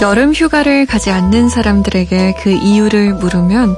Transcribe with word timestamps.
여름 0.00 0.32
휴가를 0.32 0.86
가지 0.86 1.10
않는 1.10 1.50
사람들에게 1.50 2.36
그 2.40 2.50
이유를 2.50 3.14
물으면 3.14 3.76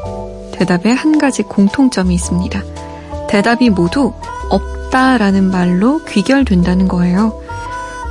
대답에 0.53 0.93
한 0.93 1.19
가지 1.19 1.43
공통점이 1.43 2.15
있습니다. 2.15 2.63
대답이 3.29 3.71
모두 3.71 4.13
없다라는 4.49 5.51
말로 5.51 6.05
귀결된다는 6.05 6.87
거예요. 6.87 7.43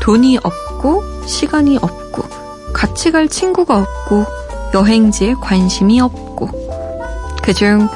돈이 0.01 0.39
없고, 0.43 1.25
시간이 1.25 1.77
없고, 1.77 2.23
같이 2.73 3.11
갈 3.11 3.29
친구가 3.29 3.77
없고, 3.77 4.25
여행지에 4.73 5.35
관심이 5.35 6.01
없고. 6.01 6.49
그중 7.41 7.87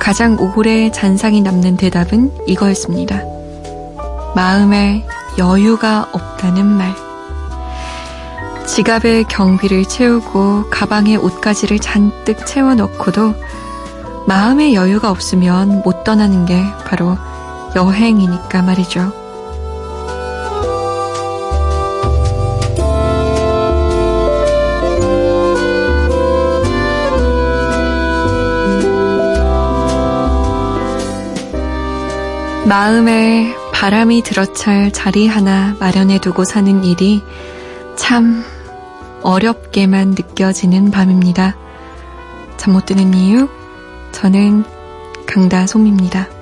가장 0.00 0.38
오래 0.38 0.90
잔상이 0.90 1.42
남는 1.42 1.76
대답은 1.76 2.32
이거였습니다. 2.46 3.22
마음에 4.34 5.04
여유가 5.38 6.08
없다는 6.12 6.64
말. 6.64 7.09
지갑에 8.70 9.24
경비를 9.24 9.84
채우고 9.84 10.70
가방에 10.70 11.16
옷가지를 11.16 11.80
잔뜩 11.80 12.46
채워넣고도 12.46 13.34
마음의 14.28 14.74
여유가 14.74 15.10
없으면 15.10 15.82
못 15.84 16.04
떠나는 16.04 16.46
게 16.46 16.62
바로 16.86 17.18
여행이니까 17.74 18.62
말이죠. 18.62 19.12
마음에 32.66 33.52
바람이 33.72 34.22
들어찰 34.22 34.92
자리 34.92 35.26
하나 35.26 35.74
마련해 35.80 36.20
두고 36.20 36.44
사는 36.44 36.84
일이 36.84 37.24
참 37.96 38.44
어렵게만 39.22 40.10
느껴지는 40.10 40.90
밤입니다. 40.90 41.56
잠 42.56 42.72
못 42.72 42.86
드는 42.86 43.14
이유? 43.14 43.48
저는 44.12 44.64
강다솜입니다. 45.26 46.39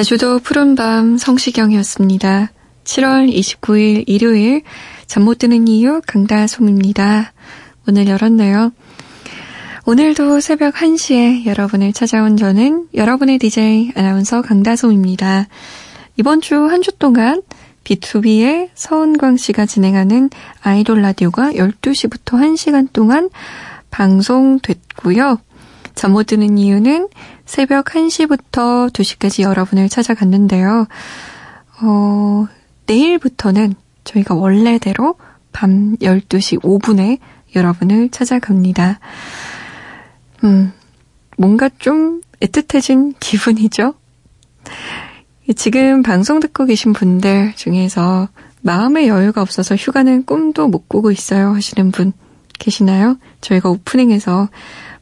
제주도 0.00 0.38
푸른밤 0.38 1.18
성시경이었습니다. 1.18 2.50
7월 2.84 3.30
29일 3.30 4.04
일요일 4.06 4.62
잠 5.06 5.24
못 5.24 5.36
드는 5.36 5.68
이유 5.68 6.00
강다솜입니다. 6.06 7.34
문을 7.84 8.08
열었네요. 8.08 8.72
오늘도 9.84 10.40
새벽 10.40 10.76
1시에 10.76 11.44
여러분을 11.44 11.92
찾아온 11.92 12.38
저는 12.38 12.86
여러분의 12.94 13.36
DJ 13.38 13.92
아나운서 13.94 14.40
강다솜입니다. 14.40 15.48
이번 16.16 16.40
주 16.40 16.54
한 16.54 16.80
주 16.80 16.92
동안 16.92 17.42
B2B의 17.84 18.70
서은광 18.74 19.36
씨가 19.36 19.66
진행하는 19.66 20.30
아이돌 20.62 21.02
라디오가 21.02 21.52
12시부터 21.52 22.40
1시간 22.40 22.90
동안 22.94 23.28
방송됐고요. 23.90 25.36
잠 25.94 26.12
못 26.12 26.24
드는 26.24 26.56
이유는 26.56 27.08
새벽 27.50 27.86
1시부터 27.86 28.92
2시까지 28.92 29.42
여러분을 29.42 29.88
찾아갔는데요. 29.88 30.86
어, 31.82 32.46
내일부터는 32.86 33.74
저희가 34.04 34.36
원래대로 34.36 35.16
밤 35.50 35.96
12시 35.96 36.62
5분에 36.62 37.18
여러분을 37.56 38.10
찾아갑니다. 38.10 39.00
음, 40.44 40.72
뭔가 41.38 41.68
좀 41.80 42.20
애틋해진 42.40 43.14
기분이죠? 43.18 43.94
지금 45.56 46.04
방송 46.04 46.38
듣고 46.38 46.66
계신 46.66 46.92
분들 46.92 47.54
중에서 47.56 48.28
마음의 48.60 49.08
여유가 49.08 49.42
없어서 49.42 49.74
휴가는 49.74 50.24
꿈도 50.24 50.68
못 50.68 50.88
꾸고 50.88 51.10
있어요 51.10 51.52
하시는 51.52 51.90
분 51.90 52.12
계시나요? 52.60 53.18
저희가 53.40 53.70
오프닝에서 53.70 54.48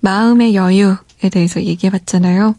마음의 0.01 0.55
여유 0.55 0.97
에 1.23 1.29
대해서 1.29 1.63
얘기해 1.63 1.91
봤잖아요. 1.91 2.55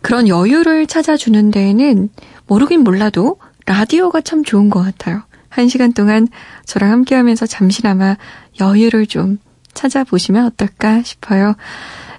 그런 0.00 0.28
여유를 0.28 0.86
찾아주는 0.86 1.50
데에는 1.50 2.08
모르긴 2.46 2.84
몰라도 2.84 3.38
라디오가 3.66 4.20
참 4.20 4.44
좋은 4.44 4.70
것 4.70 4.82
같아요. 4.82 5.22
한 5.48 5.68
시간 5.68 5.92
동안 5.92 6.28
저랑 6.66 6.90
함께 6.90 7.14
하면서 7.14 7.46
잠시나마 7.46 8.16
여유를 8.60 9.06
좀 9.06 9.38
찾아보시면 9.74 10.46
어떨까 10.46 11.02
싶어요. 11.02 11.54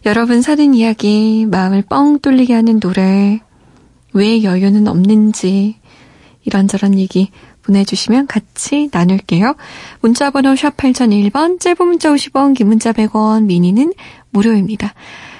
여러분 0.05 0.41
사는 0.41 0.73
이야기, 0.73 1.45
마음을 1.49 1.83
뻥 1.83 2.19
뚫리게 2.19 2.53
하는 2.53 2.79
노래, 2.79 3.41
왜 4.13 4.43
여유는 4.43 4.87
없는지, 4.87 5.77
이런저런 6.45 6.97
얘기 6.97 7.31
보내주시면 7.63 8.27
같이 8.27 8.89
나눌게요. 8.91 9.55
문자번호 10.01 10.55
샵 10.55 10.77
8001번, 10.77 11.59
짧은 11.59 11.85
문자 11.85 12.11
50원, 12.11 12.55
긴 12.55 12.67
문자 12.67 12.93
100원, 12.93 13.43
미니는 13.43 13.93
무료입니다. 14.31 14.93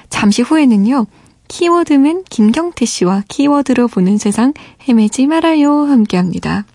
잠시 0.10 0.42
후에는요. 0.42 1.06
키워드는 1.48 2.26
김경태 2.30 2.86
씨와 2.86 3.24
키워드로 3.28 3.88
보는 3.88 4.18
세상 4.18 4.54
헤매지 4.88 5.28
말아요 5.28 5.72
함께 5.86 6.18
합니다. 6.18 6.66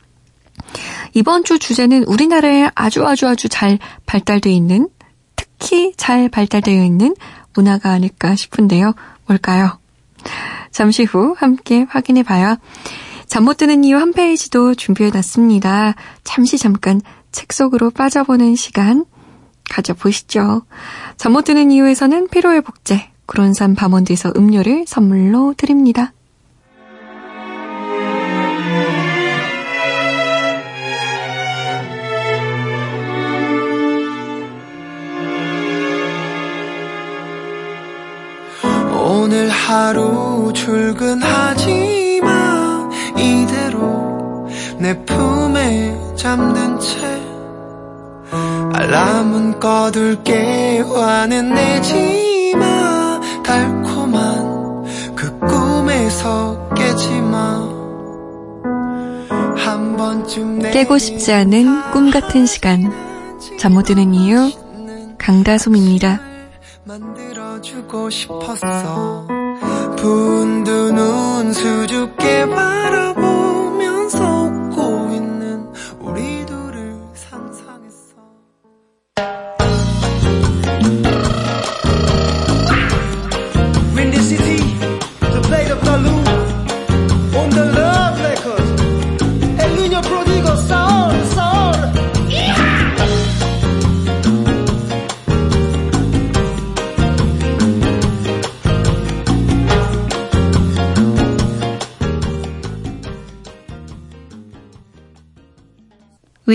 이번 1.13 1.45
주 1.45 1.59
주제는 1.59 2.05
우리나라에 2.05 2.71
아주 2.75 3.07
아주 3.07 3.29
아주 3.29 3.49
잘 3.49 3.79
발달되어 4.07 4.53
있는 4.53 4.89
특히 5.37 5.93
잘 5.97 6.29
발달되어 6.29 6.83
있는 6.85 7.15
문화가 7.55 7.91
아닐까 7.91 8.35
싶은데요. 8.35 8.95
뭘까요? 9.27 9.79
잠시 10.73 11.05
후 11.05 11.35
함께 11.39 11.87
확인해 11.89 12.23
봐요. 12.23 12.57
잠 13.27 13.45
못 13.45 13.57
드는 13.57 13.85
이유 13.85 13.97
한 13.97 14.13
페이지도 14.13 14.75
준비해 14.75 15.11
놨습니다. 15.11 15.95
잠시 16.25 16.59
잠깐 16.59 17.01
책 17.31 17.53
속으로 17.53 17.91
빠져보는 17.91 18.57
시간 18.57 19.05
가져보시죠. 19.71 20.63
잠 21.17 21.33
못 21.33 21.45
드는 21.45 21.71
이유에서는 21.71 22.29
피로의 22.29 22.61
복제, 22.63 23.11
구론산 23.27 23.75
바몬드에서 23.75 24.33
음료를 24.37 24.85
선물로 24.87 25.55
드립니다. 25.57 26.13
오늘 39.07 39.49
하루 39.49 40.53
출근하지 40.55 42.21
마 42.23 42.89
이대로 43.17 44.49
내 44.79 44.99
품에 45.05 46.15
잠든 46.17 46.79
채 46.79 47.23
알람은 48.75 49.61
꺼둘게 49.61 50.81
화는 50.81 51.55
내지 51.55 52.55
마 52.57 53.04
달콤한 53.45 54.85
그 55.15 55.39
꿈에서 55.41 56.69
깨지 56.75 57.09
마. 57.21 57.63
한 59.57 59.97
번쯤 59.97 60.59
깨고 60.73 60.99
싶지 60.99 61.33
않은 61.33 61.93
꿈 61.93 62.11
같은 62.11 62.47
시간. 62.47 62.93
잠 63.59 63.73
못 63.73 63.83
드는 63.83 64.15
이유 64.15 64.51
강다솜입니다. 65.19 66.21
만들어주고 66.85 68.11
싶었어. 68.11 69.27
분두 69.97 70.93
눈 70.93 71.53
수줍게 71.53 72.49
바라보 72.49 73.21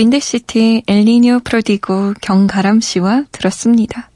윈드시티 0.04 0.84
엘리니오 0.86 1.40
프로디고 1.40 2.14
경가람 2.22 2.80
씨와 2.80 3.24
들었습니다. 3.32 4.08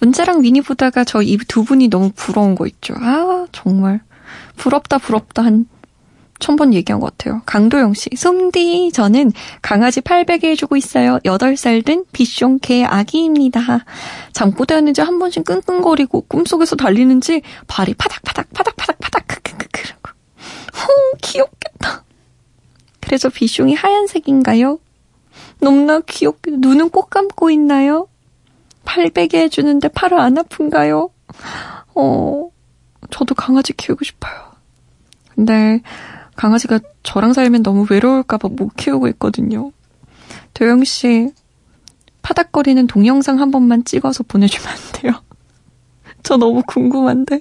문자랑 0.00 0.40
미니 0.40 0.60
보다가 0.62 1.04
저 1.04 1.22
이 1.22 1.36
두 1.46 1.62
분이 1.62 1.86
너무 1.86 2.10
부러운 2.16 2.56
거 2.56 2.66
있죠. 2.66 2.94
아, 2.98 3.46
정말. 3.52 4.00
부럽다, 4.56 4.98
부럽다 4.98 5.44
한 5.44 5.66
천번 6.40 6.74
얘기한 6.74 6.98
것 6.98 7.16
같아요. 7.16 7.40
강도영 7.46 7.94
씨. 7.94 8.10
솜디, 8.16 8.90
저는 8.92 9.30
강아지 9.62 10.00
800에 10.00 10.42
해주고 10.46 10.76
있어요. 10.76 11.20
8살 11.24 11.84
된 11.84 12.04
비숑 12.12 12.58
개 12.60 12.82
아기입니다. 12.82 13.84
잠꼬대 14.32 14.74
하는지 14.74 15.00
한 15.00 15.20
번씩 15.20 15.44
끙끙거리고 15.44 16.22
꿈속에서 16.22 16.74
달리는지 16.74 17.42
발이 17.68 17.94
파닥파닥, 17.94 18.52
파닥파닥, 18.52 18.98
파닥, 18.98 19.28
크크크크. 19.28 19.94
호, 20.74 21.16
귀엽겠다. 21.22 22.02
그래서 23.04 23.28
비숑이 23.28 23.76
하얀색인가요? 23.76 24.78
너무나 25.60 26.00
귀엽게 26.00 26.52
눈은 26.52 26.90
꼭 26.90 27.10
감고 27.10 27.50
있나요? 27.50 28.08
팔베개 28.84 29.38
해주는데 29.42 29.88
팔은 29.88 30.18
안 30.18 30.38
아픈가요? 30.38 31.10
어, 31.94 32.50
저도 33.10 33.34
강아지 33.34 33.72
키우고 33.72 34.04
싶어요. 34.04 34.34
근데 35.34 35.80
강아지가 36.36 36.80
저랑 37.02 37.32
살면 37.32 37.62
너무 37.62 37.86
외로울까봐 37.88 38.48
못 38.48 38.74
키우고 38.76 39.08
있거든요. 39.08 39.72
도영 40.52 40.84
씨, 40.84 41.30
파닥거리는 42.22 42.86
동영상 42.86 43.40
한 43.40 43.50
번만 43.50 43.84
찍어서 43.84 44.24
보내주면 44.24 44.68
안 44.68 44.78
돼요? 44.92 45.12
저 46.22 46.36
너무 46.36 46.62
궁금한데. 46.66 47.40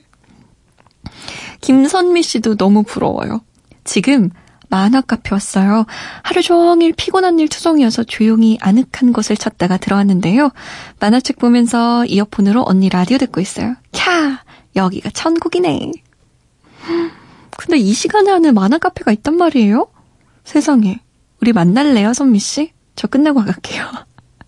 김선미 1.61 2.23
씨도 2.23 2.55
너무 2.55 2.83
부러워요. 2.83 3.41
지금 3.83 4.29
만화 4.73 5.01
카페 5.01 5.35
왔어요. 5.35 5.85
하루 6.23 6.41
종일 6.41 6.93
피곤한 6.93 7.37
일 7.37 7.47
투성이어서 7.47 8.05
조용히 8.05 8.57
아늑한 8.59 9.13
곳을 9.13 9.37
찾다가 9.37 9.77
들어왔는데요. 9.77 10.49
만화책 10.99 11.37
보면서 11.37 12.05
이어폰으로 12.05 12.63
언니 12.65 12.89
라디오 12.89 13.19
듣고 13.19 13.39
있어요. 13.39 13.75
캬! 13.91 14.39
여기가 14.75 15.11
천국이네. 15.11 15.91
근데 17.55 17.77
이 17.77 17.93
시간에 17.93 18.31
하는 18.31 18.55
만화 18.55 18.79
카페가 18.79 19.11
있단 19.11 19.37
말이에요? 19.37 19.91
세상에. 20.43 21.01
우리 21.39 21.53
만날래요, 21.53 22.13
선미씨? 22.13 22.73
저 22.95 23.05
끝나고 23.05 23.45
갈게요. 23.45 23.87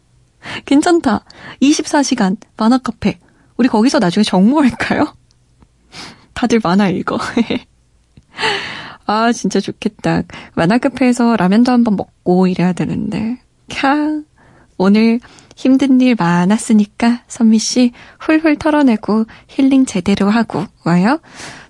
괜찮다. 0.66 1.24
24시간 1.62 2.38
만화 2.58 2.80
카페. 2.80 3.20
우리 3.58 3.68
거기서 3.68 4.00
나중에 4.00 4.24
정모할까요? 4.24 5.16
다들 6.34 6.62
만화 6.64 6.90
읽어. 6.90 7.20
아, 9.06 9.32
진짜 9.32 9.60
좋겠다. 9.60 10.24
만화 10.56 10.78
카페에서 10.78 11.36
라면도 11.38 11.72
한번 11.72 11.96
먹고 11.96 12.48
이래야 12.48 12.74
되는데. 12.74 13.40
캬. 13.70 14.26
오늘 14.78 15.20
힘든 15.56 16.02
일 16.02 16.16
많았으니까 16.20 17.22
선미 17.28 17.60
씨 17.60 17.94
훌훌 18.20 18.58
털어내고 18.58 19.26
힐링 19.48 19.86
제대로 19.86 20.30
하고 20.30 20.66
와요. 20.84 21.20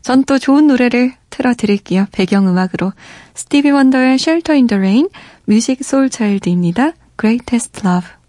전 0.02 0.24
또 0.24 0.40
좋은 0.40 0.68
노래를 0.68 1.14
틀어드릴게요. 1.30 2.08
배경음악으로. 2.12 2.94
스티비 3.36 3.70
원더의 3.70 4.16
Shelter 4.16 4.56
in 4.56 4.68
the 4.68 4.80
Rain, 4.80 5.10
뮤직 5.46 5.84
소울 5.84 6.10
차일드입니다. 6.10 6.94
Greatest 7.20 7.82
Love. 7.86 8.25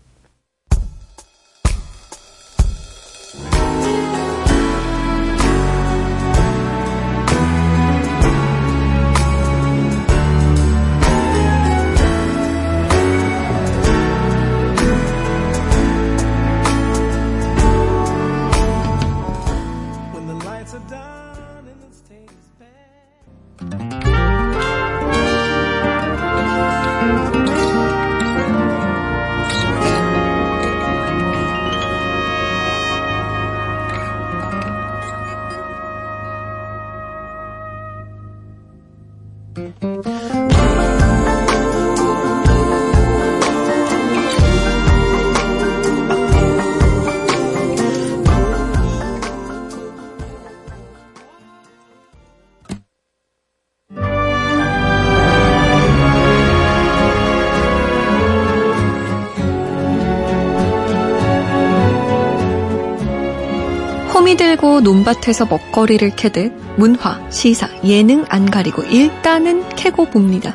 논밭에서 64.87 65.47
먹거리를 65.47 66.15
캐듯 66.15 66.53
문화, 66.77 67.21
시사, 67.29 67.69
예능 67.83 68.25
안 68.29 68.49
가리고 68.49 68.85
일단은 68.85 69.69
캐고 69.71 70.07
봅니다. 70.07 70.55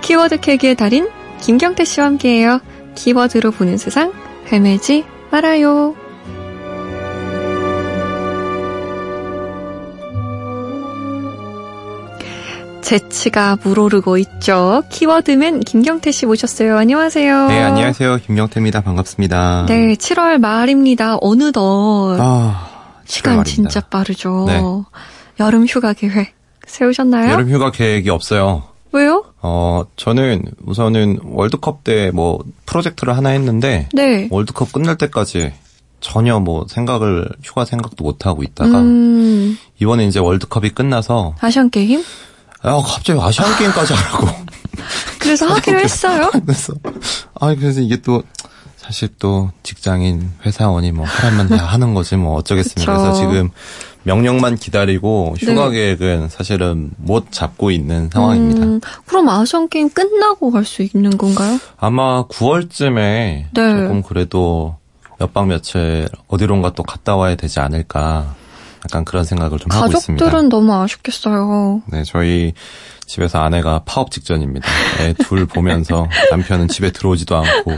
키워드 0.00 0.40
캐기의 0.40 0.74
달인 0.74 1.06
김경태 1.42 1.84
씨와 1.84 2.06
함께해요. 2.06 2.60
키워드로 2.94 3.50
보는 3.50 3.76
세상 3.76 4.12
헤매지 4.50 5.04
말아요. 5.30 5.94
재치가 12.80 13.58
물오르고 13.62 14.16
있죠. 14.16 14.82
키워드맨 14.88 15.60
김경태 15.60 16.10
씨 16.10 16.24
모셨어요. 16.24 16.78
안녕하세요. 16.78 17.48
네, 17.48 17.62
안녕하세요. 17.62 18.16
김경태입니다. 18.24 18.80
반갑습니다. 18.80 19.66
네, 19.68 19.94
7월 19.94 20.38
말입니다. 20.38 21.18
어느덧. 21.20 22.16
아, 22.18 22.67
시간. 23.08 23.44
진짜 23.44 23.80
빠르죠. 23.80 24.44
네. 24.46 24.62
여름 25.40 25.66
휴가 25.66 25.92
계획 25.92 26.34
세우셨나요? 26.66 27.30
여름 27.32 27.50
휴가 27.50 27.70
계획이 27.70 28.10
없어요. 28.10 28.64
왜요? 28.92 29.24
어, 29.42 29.84
저는 29.96 30.44
우선은 30.64 31.20
월드컵 31.24 31.84
때 31.84 32.10
뭐 32.12 32.42
프로젝트를 32.66 33.16
하나 33.16 33.30
했는데 33.30 33.88
네. 33.92 34.28
월드컵 34.30 34.72
끝날 34.72 34.96
때까지 34.96 35.52
전혀 36.00 36.38
뭐 36.38 36.64
생각을 36.68 37.28
휴가 37.42 37.64
생각도 37.64 38.04
못 38.04 38.24
하고 38.26 38.42
있다가 38.42 38.78
음, 38.80 39.58
이번에 39.80 40.06
이제 40.06 40.20
월드컵이 40.20 40.70
끝나서 40.70 41.34
아시안 41.40 41.70
게임? 41.70 42.02
아, 42.62 42.80
갑자기 42.84 43.20
아시안 43.20 43.56
게임까지 43.58 43.92
하라고. 43.94 44.26
그래서 45.18 45.46
하기로 45.46 45.80
했어요. 45.80 46.30
그래서 46.32 46.72
아, 47.40 47.54
그래서 47.54 47.80
이게 47.80 47.96
또 48.00 48.22
사실 48.88 49.08
또 49.18 49.50
직장인 49.62 50.30
회사원이 50.46 50.92
뭐 50.92 51.04
하라면 51.04 51.48
다 51.48 51.56
하는 51.66 51.92
거지 51.92 52.16
뭐 52.16 52.34
어쩌겠습니까. 52.36 52.90
그래서 52.96 53.12
지금 53.12 53.50
명령만 54.04 54.56
기다리고 54.56 55.34
휴가 55.38 55.68
네. 55.68 55.74
계획은 55.74 56.30
사실은 56.30 56.90
못 56.96 57.30
잡고 57.30 57.70
있는 57.70 58.08
상황입니다. 58.10 58.64
음, 58.64 58.80
그럼 59.04 59.28
아시안 59.28 59.68
게임 59.68 59.90
끝나고 59.90 60.50
갈 60.50 60.64
수 60.64 60.82
있는 60.82 61.18
건가요? 61.18 61.58
아마 61.76 62.26
9월쯤에 62.28 62.94
네. 62.94 63.50
조금 63.52 64.02
그래도 64.02 64.76
몇 65.18 65.32
박 65.34 65.48
며칠 65.48 66.08
어디론가 66.28 66.72
또 66.72 66.82
갔다 66.82 67.14
와야 67.16 67.34
되지 67.34 67.60
않을까 67.60 68.34
약간 68.86 69.04
그런 69.04 69.24
생각을 69.24 69.58
좀 69.58 69.70
하고 69.70 69.92
있습니다. 69.92 70.24
가족들은 70.24 70.48
너무 70.48 70.72
아쉽겠어요. 70.74 71.82
네, 71.88 72.04
저희 72.04 72.54
집에서 73.08 73.40
아내가 73.42 73.82
파업 73.86 74.10
직전입니다. 74.10 74.68
애 75.00 75.14
둘 75.14 75.46
보면서 75.46 76.06
남편은 76.30 76.68
집에 76.68 76.90
들어오지도 76.92 77.36
않고 77.36 77.72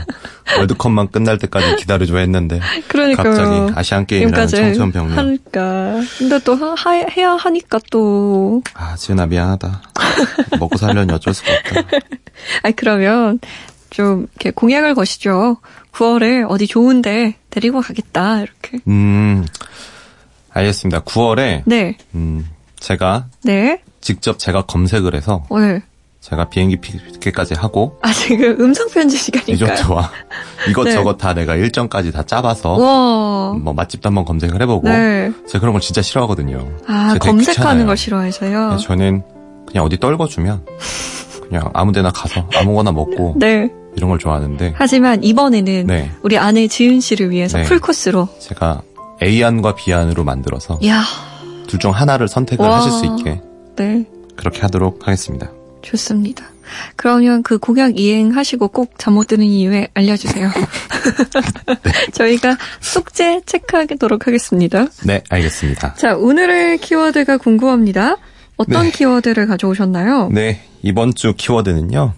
월드컵만 0.57 1.09
끝날 1.09 1.37
때까지 1.37 1.77
기다려줘 1.77 2.17
했는데 2.17 2.59
그러니까요. 2.89 3.33
갑자기 3.33 3.73
아시안 3.79 4.05
게임이라는 4.05 4.47
지금까지 4.47 4.77
청천벽력. 4.77 5.17
하니까. 5.17 6.01
근데 6.17 6.37
또 6.39 6.55
하, 6.55 6.73
하- 6.77 6.91
해야 7.09 7.31
하니까 7.31 7.79
또. 7.89 8.61
아, 8.73 8.95
지은아 8.95 9.27
미안하다. 9.27 9.81
먹고 10.59 10.77
살려니 10.77 11.11
어쩔 11.13 11.33
수가 11.33 11.49
없다. 11.53 11.97
아니, 12.63 12.75
그러면 12.75 13.39
좀 13.89 14.27
이렇게 14.35 14.51
공약을 14.51 14.95
거시죠. 14.95 15.57
9월에 15.93 16.45
어디 16.49 16.67
좋은데 16.67 17.35
데리고 17.49 17.79
가겠다, 17.81 18.41
이렇게. 18.41 18.79
음, 18.87 19.45
알겠습니다. 20.51 21.01
9월에 21.03 21.63
네, 21.65 21.97
음, 22.15 22.47
제가 22.79 23.27
네, 23.43 23.81
직접 24.01 24.37
제가 24.39 24.63
검색을 24.63 25.15
해서 25.15 25.43
오늘. 25.49 25.81
제가 26.21 26.49
비행기 26.49 26.77
티켓까지 26.79 27.55
하고 27.55 27.97
아, 28.03 28.13
지금 28.13 28.55
음성 28.59 28.87
편지 28.89 29.17
시간인가요? 29.17 29.71
리조트와 29.71 30.11
이것저것 30.69 31.13
네. 31.13 31.17
다 31.17 31.33
내가 31.33 31.55
일정까지 31.55 32.11
다 32.11 32.21
짜봐서 32.21 32.73
와. 32.73 33.53
뭐 33.53 33.73
맛집도 33.73 34.07
한번 34.07 34.23
검색을 34.25 34.61
해보고 34.61 34.87
네. 34.87 35.31
제가 35.47 35.59
그런 35.61 35.73
걸 35.73 35.81
진짜 35.81 36.03
싫어하거든요. 36.03 36.67
아, 36.87 37.15
검색하는. 37.19 37.87
걸 37.87 37.97
싫어해서요? 37.97 38.69
네, 38.69 38.77
저는 38.77 39.23
그냥 39.67 39.83
어디 39.83 39.97
떨궈주면 39.97 40.63
그냥 41.49 41.71
아무데나 41.73 42.11
가서 42.11 42.47
아무거나 42.55 42.91
먹고 42.91 43.33
네. 43.41 43.69
이런 43.95 44.11
걸 44.11 44.19
좋아하는데 44.19 44.73
하지만 44.77 45.23
이번에는 45.23 45.87
네. 45.87 46.11
우리 46.21 46.37
아내 46.37 46.67
지은 46.67 46.99
씨를 46.99 47.31
위해서 47.31 47.57
네. 47.57 47.63
풀 47.63 47.79
코스로. 47.79 48.27
제가 48.37 48.83
A안과 49.23 49.73
B안으로 49.73 50.23
만들어서 50.23 50.79
야둘중 50.85 51.91
하나를 51.91 52.27
선택을 52.27 52.63
와. 52.63 52.77
하실 52.77 52.91
수 52.91 53.05
있게 53.07 53.41
네. 53.75 54.05
그렇게 54.35 54.61
하도록 54.61 54.99
하겠습니다. 55.07 55.49
좋습니다. 55.81 56.45
그러면 56.95 57.43
그 57.43 57.57
공약 57.57 57.99
이행하시고 57.99 58.69
꼭 58.69 58.93
잠 58.97 59.13
못 59.15 59.27
드는 59.27 59.45
이유에 59.45 59.89
알려주세요. 59.93 60.49
저희가 62.13 62.57
숙제 62.79 63.41
체크하도록 63.45 64.27
하겠습니다. 64.27 64.85
네, 65.05 65.21
알겠습니다. 65.29 65.95
자, 65.95 66.15
오늘의 66.15 66.77
키워드가 66.79 67.37
궁금합니다. 67.37 68.17
어떤 68.57 68.83
네. 68.85 68.91
키워드를 68.91 69.47
가져오셨나요? 69.47 70.29
네, 70.31 70.61
이번 70.83 71.13
주 71.15 71.33
키워드는요. 71.35 72.13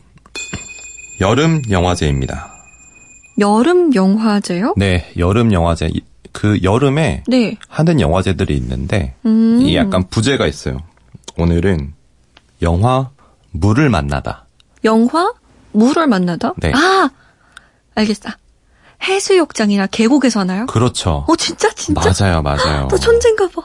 여름 1.22 1.62
영화제입니다. 1.70 2.52
여름 3.40 3.96
영화제요? 3.96 4.74
네, 4.78 5.10
여름 5.18 5.54
영화제. 5.54 5.90
이- 5.94 6.02
그 6.32 6.60
여름에 6.64 7.24
네. 7.28 7.58
하는 7.70 8.00
영화제들이 8.02 8.56
있는데 8.58 9.14
음. 9.26 9.60
이 9.62 9.76
약간 9.76 10.04
부제가 10.10 10.48
있어요. 10.48 10.80
오늘은 11.38 11.94
영화 12.62 13.10
물을 13.52 13.90
만나다. 13.90 14.46
영화? 14.84 15.34
물을 15.72 16.08
만나다? 16.08 16.54
네. 16.58 16.72
아! 16.74 17.10
알겠어. 17.96 18.30
해수욕장이나 19.04 19.88
계곡에서 19.88 20.42
하나요? 20.42 20.66
그렇죠. 20.68 21.26
어, 21.28 21.36
진짜? 21.36 21.70
진짜? 21.72 22.14
맞아요, 22.18 22.42
맞아요. 22.42 22.88
너 22.88 22.98
천재인가 22.98 23.48
봐. 23.50 23.62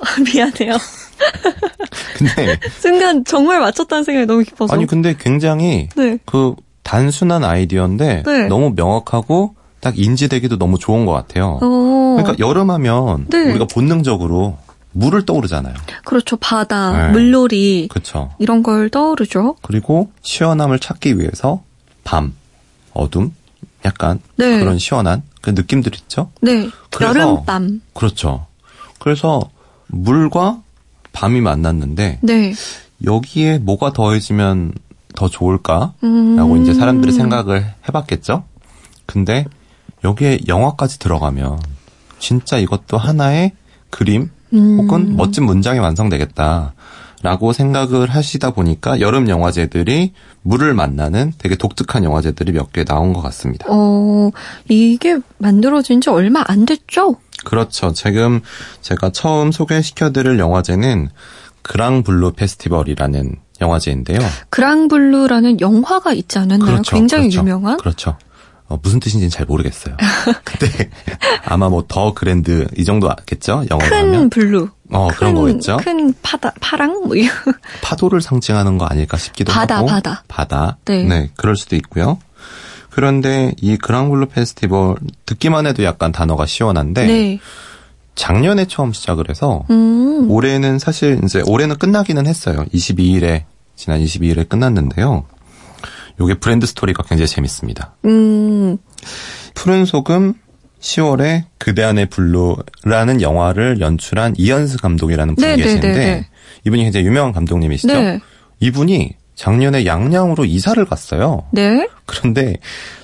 아, 0.00 0.04
미안해요. 0.20 0.76
근데 2.18 2.58
순간 2.78 3.24
정말 3.24 3.60
맞췄다는 3.60 4.04
생각이 4.04 4.26
너무 4.26 4.42
깊어서. 4.42 4.74
아니 4.74 4.86
근데 4.86 5.14
굉장히 5.18 5.88
네. 5.96 6.18
그 6.26 6.54
단순한 6.82 7.44
아이디어인데 7.44 8.22
네. 8.24 8.48
너무 8.48 8.72
명확하고 8.74 9.54
딱 9.80 9.98
인지되기도 9.98 10.58
너무 10.58 10.78
좋은 10.78 11.06
것 11.06 11.12
같아요. 11.12 11.58
어. 11.62 12.16
그러니까 12.18 12.36
여름하면 12.38 13.26
네. 13.28 13.50
우리가 13.50 13.66
본능적으로 13.66 14.58
물을 14.96 15.24
떠오르잖아요. 15.26 15.74
그렇죠. 16.04 16.36
바다, 16.36 17.06
네. 17.08 17.12
물놀이, 17.12 17.88
그렇죠. 17.90 18.30
이런 18.38 18.62
걸 18.62 18.88
떠오르죠. 18.88 19.56
그리고 19.62 20.10
시원함을 20.22 20.78
찾기 20.78 21.18
위해서 21.18 21.62
밤, 22.04 22.34
어둠, 22.92 23.34
약간 23.84 24.20
네. 24.36 24.58
그런 24.58 24.78
시원한 24.78 25.22
그 25.42 25.50
느낌들 25.50 25.94
있죠. 25.94 26.30
네. 26.40 26.68
그래서- 26.90 27.18
여름밤. 27.20 27.82
그렇죠. 27.92 28.46
그래서 28.98 29.40
물과 29.88 30.60
밤이 31.12 31.40
만났는데 31.40 32.18
네. 32.22 32.54
여기에 33.04 33.58
뭐가 33.58 33.92
더해지면 33.92 34.72
더 35.14 35.28
좋을까라고 35.28 35.94
음. 36.04 36.62
이제 36.62 36.74
사람들이 36.74 37.12
생각을 37.12 37.64
해봤겠죠. 37.88 38.44
근데 39.06 39.44
여기에 40.04 40.40
영화까지 40.48 40.98
들어가면 40.98 41.58
진짜 42.18 42.58
이것도 42.58 42.98
하나의 42.98 43.52
그림 43.90 44.30
음. 44.54 44.78
혹은 44.80 45.16
멋진 45.16 45.44
문장이 45.44 45.78
완성되겠다 45.78 46.74
라고 47.22 47.52
생각을 47.52 48.08
하시다 48.08 48.50
보니까 48.52 49.00
여름 49.00 49.28
영화제들이 49.28 50.12
물을 50.42 50.74
만나는 50.74 51.32
되게 51.38 51.56
독특한 51.56 52.04
영화제들이 52.04 52.52
몇 52.52 52.72
개 52.72 52.84
나온 52.84 53.12
것 53.12 53.22
같습니다. 53.22 53.66
어, 53.68 54.30
이게 54.68 55.18
만들어진 55.38 56.00
지 56.00 56.10
얼마 56.10 56.44
안 56.46 56.66
됐죠? 56.66 57.16
그렇죠. 57.44 57.92
지금 57.92 58.42
제가 58.82 59.10
처음 59.10 59.50
소개시켜드릴 59.50 60.38
영화제는 60.38 61.08
그랑블루 61.62 62.32
페스티벌이라는 62.32 63.36
영화제인데요. 63.60 64.18
그랑블루라는 64.50 65.60
영화가 65.60 66.12
있지 66.12 66.38
않았나요? 66.38 66.70
그렇죠. 66.70 66.94
굉장히 66.96 67.24
그렇죠. 67.30 67.40
유명한? 67.40 67.76
그렇죠. 67.78 68.16
어, 68.68 68.78
무슨 68.82 68.98
뜻인지는 69.00 69.30
잘 69.30 69.46
모르겠어요. 69.46 69.96
근데 70.44 70.90
아마 71.44 71.68
뭐 71.68 71.84
the 71.86 72.12
grand 72.14 72.66
이 72.76 72.84
정도 72.84 73.08
겠죠 73.24 73.64
영어로 73.70 73.88
큰 73.88 73.98
하면. 73.98 74.30
blue. 74.30 74.68
어 74.92 75.08
큰, 75.08 75.16
그런 75.16 75.34
거겠죠. 75.34 75.76
큰 75.78 76.14
바다, 76.22 76.52
파랑? 76.60 77.02
뭐, 77.06 77.14
이런. 77.16 77.30
바다를 77.82 78.20
상징하는 78.20 78.78
거 78.78 78.86
아닐까 78.86 79.16
싶기도 79.16 79.52
바다, 79.52 79.78
하고. 79.78 79.86
바다. 79.86 80.24
바다. 80.28 80.78
네. 80.86 81.30
그럴 81.36 81.56
수도 81.56 81.76
있고요. 81.76 82.18
그런데 82.90 83.52
이 83.60 83.76
그랑블루 83.76 84.26
페스티벌 84.26 84.96
듣기만 85.26 85.66
해도 85.66 85.84
약간 85.84 86.12
단어가 86.12 86.46
시원한데 86.46 87.06
네. 87.06 87.38
작년에 88.14 88.66
처음 88.66 88.92
시작을 88.92 89.28
해서 89.28 89.64
음. 89.70 90.30
올해는 90.30 90.78
사실 90.78 91.20
이제 91.24 91.42
올해는 91.46 91.76
끝나기는 91.76 92.26
했어요. 92.26 92.64
22일에 92.72 93.42
지난 93.76 94.00
22일에 94.00 94.48
끝났는데요. 94.48 95.24
요게 96.20 96.34
브랜드 96.34 96.66
스토리가 96.66 97.02
굉장히 97.02 97.28
재밌습니다. 97.28 97.94
음. 98.04 98.78
푸른 99.54 99.84
소금 99.84 100.34
10월에 100.80 101.44
그대 101.58 101.82
안의 101.82 102.06
블루라는 102.06 103.20
영화를 103.20 103.80
연출한 103.80 104.34
이현승 104.36 104.78
감독이라는 104.78 105.34
분이 105.34 105.46
네, 105.46 105.56
네, 105.56 105.62
계신데 105.62 105.88
네, 105.88 105.94
네. 105.96 106.28
이분이 106.64 106.84
굉장히 106.84 107.06
유명한 107.06 107.32
감독님이시죠. 107.32 107.92
네. 107.92 108.20
이분이 108.60 109.14
작년에 109.34 109.84
양양으로 109.84 110.44
이사를 110.44 110.82
갔어요. 110.86 111.44
네. 111.52 111.86
그런데 112.06 112.56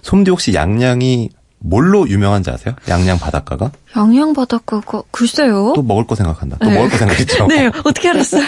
솜디 0.02 0.30
혹시 0.30 0.54
양양이 0.54 1.28
뭘로 1.64 2.08
유명한지 2.08 2.50
아세요? 2.50 2.74
양양 2.88 3.18
바닷가가? 3.18 3.70
양양 3.96 4.34
바닷가가, 4.34 5.02
글쎄요. 5.10 5.72
또 5.76 5.82
먹을 5.82 6.06
거 6.06 6.14
생각한다. 6.14 6.56
또 6.60 6.68
네. 6.68 6.74
먹을 6.74 6.90
거 6.90 6.96
생각했죠. 6.96 7.46
네, 7.48 7.66
어떻게 7.84 8.08
알았어요? 8.10 8.44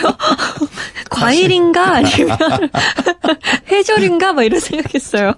과일인가? 1.10 1.96
아니면 1.96 2.36
해절인가? 3.70 4.32
막 4.32 4.42
이런 4.42 4.60
생각했어요. 4.60 5.34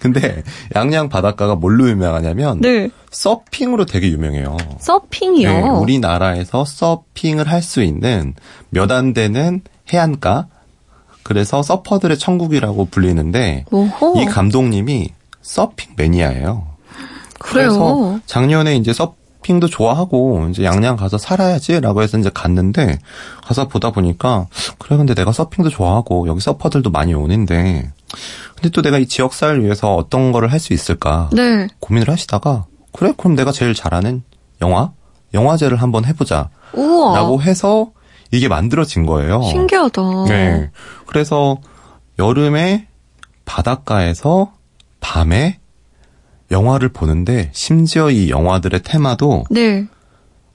근데 0.00 0.42
양양 0.76 1.08
바닷가가 1.08 1.54
뭘로 1.56 1.88
유명하냐면 1.88 2.60
네. 2.60 2.88
서핑으로 3.10 3.84
되게 3.86 4.08
유명해요. 4.10 4.56
서핑이요. 4.78 5.48
네, 5.52 5.68
우리나라에서 5.68 6.64
서핑을 6.64 7.48
할 7.48 7.62
수 7.62 7.82
있는 7.82 8.34
몇 8.70 8.90
안 8.92 9.12
되는 9.12 9.60
해안가. 9.92 10.46
그래서 11.22 11.62
서퍼들의 11.62 12.18
천국이라고 12.18 12.86
불리는데 12.86 13.64
오호. 13.70 14.20
이 14.20 14.24
감독님이 14.26 15.10
서핑 15.40 15.92
매니아예요. 15.96 16.66
그래요. 17.42 17.68
그래서 17.68 18.18
작년에 18.26 18.76
이제 18.76 18.92
서핑도 18.92 19.68
좋아하고 19.68 20.48
이제 20.50 20.64
양양 20.64 20.96
가서 20.96 21.18
살아야지라고 21.18 22.02
해서 22.02 22.18
이제 22.18 22.30
갔는데 22.32 22.98
가서 23.44 23.68
보다 23.68 23.90
보니까 23.90 24.46
그래 24.78 24.96
근데 24.96 25.14
내가 25.14 25.32
서핑도 25.32 25.70
좋아하고 25.70 26.28
여기 26.28 26.40
서퍼들도 26.40 26.90
많이 26.90 27.12
오는데 27.14 27.92
근데 28.54 28.68
또 28.70 28.82
내가 28.82 28.98
이 28.98 29.06
지역사회를 29.06 29.64
위해서 29.64 29.94
어떤 29.94 30.32
거를 30.32 30.52
할 30.52 30.60
수 30.60 30.72
있을까 30.72 31.28
네. 31.32 31.66
고민을 31.80 32.08
하시다가 32.10 32.66
그래 32.92 33.12
그럼 33.16 33.34
내가 33.34 33.50
제일 33.52 33.74
잘하는 33.74 34.22
영화 34.60 34.92
영화제를 35.34 35.80
한번 35.82 36.04
해보자 36.04 36.50
우와. 36.74 37.16
라고 37.16 37.42
해서 37.42 37.90
이게 38.30 38.48
만들어진 38.48 39.04
거예요. 39.06 39.42
신기하다. 39.42 40.02
네. 40.28 40.70
그래서 41.06 41.58
여름에 42.18 42.86
바닷가에서 43.44 44.52
밤에 45.00 45.58
영화를 46.52 46.90
보는데 46.90 47.50
심지어 47.52 48.10
이 48.10 48.30
영화들의 48.30 48.82
테마도 48.84 49.44
네. 49.50 49.86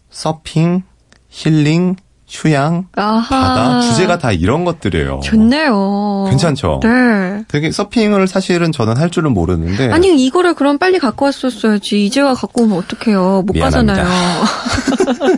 서핑, 0.10 0.84
힐링, 1.30 1.96
휴양, 2.30 2.88
아하. 2.96 3.22
바다 3.30 3.82
주제가 3.82 4.18
다 4.18 4.32
이런 4.34 4.66
것들이에요. 4.66 5.22
좋네요. 5.24 6.25
괜찮죠? 6.30 6.82
네. 6.84 7.44
되게 7.48 7.72
서핑을 7.72 8.27
사실은 8.27 8.72
저는 8.74 8.98
할 8.98 9.10
줄은 9.10 9.34
모르는데 9.34 9.92
아니 9.92 10.25
이거를 10.25 10.54
그럼 10.54 10.77
빨리 10.77 11.00
갖고 11.00 11.25
왔었어야지. 11.25 12.06
이제와 12.06 12.34
갖고 12.34 12.63
오면 12.63 12.77
어떡해요. 12.80 13.44
못 13.46 13.54
미안합니다. 13.54 14.04
가잖아요. 14.04 14.44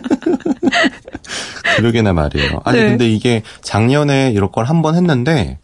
그러게나 1.76 2.12
말이에요. 2.12 2.60
아니 2.64 2.78
네. 2.80 2.88
근데 2.88 3.08
이게 3.08 3.42
작년에 3.62 4.32
이런 4.32 4.50
걸 4.52 4.64
한 4.64 4.82
번 4.82 4.94
했는데 4.94 5.58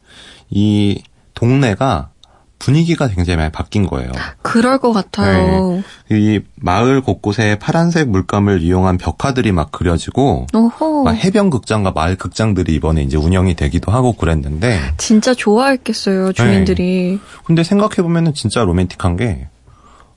이 0.50 1.03
동네가 1.35 2.11
분위기가 2.59 3.09
굉장히 3.09 3.37
많이 3.37 3.53
바뀐 3.53 3.87
거예요. 3.87 4.11
그럴 4.43 4.79
것 4.79 4.93
같아요. 4.93 5.83
이 6.11 6.41
마을 6.57 7.01
곳곳에 7.01 7.59
파란색 7.59 8.09
물감을 8.09 8.63
이용한 8.63 8.99
벽화들이 8.99 9.53
막 9.53 9.71
그려지고 9.71 10.47
오호. 10.55 11.05
막 11.05 11.13
해변 11.13 11.51
극장과 11.51 11.93
마을 11.93 12.17
극장들이 12.17 12.75
이번에 12.75 13.03
이제 13.03 13.17
운영이 13.17 13.55
되기도 13.55 13.93
하고 13.93 14.15
그랬는데 14.15 14.81
진짜 14.97 15.35
좋아했겠어요, 15.35 16.33
주민들이. 16.33 17.19
근데 17.45 17.63
생각해 17.63 17.97
보면은 17.97 18.35
진짜 18.35 18.65
로맨틱한 18.65 19.17
게 19.17 19.49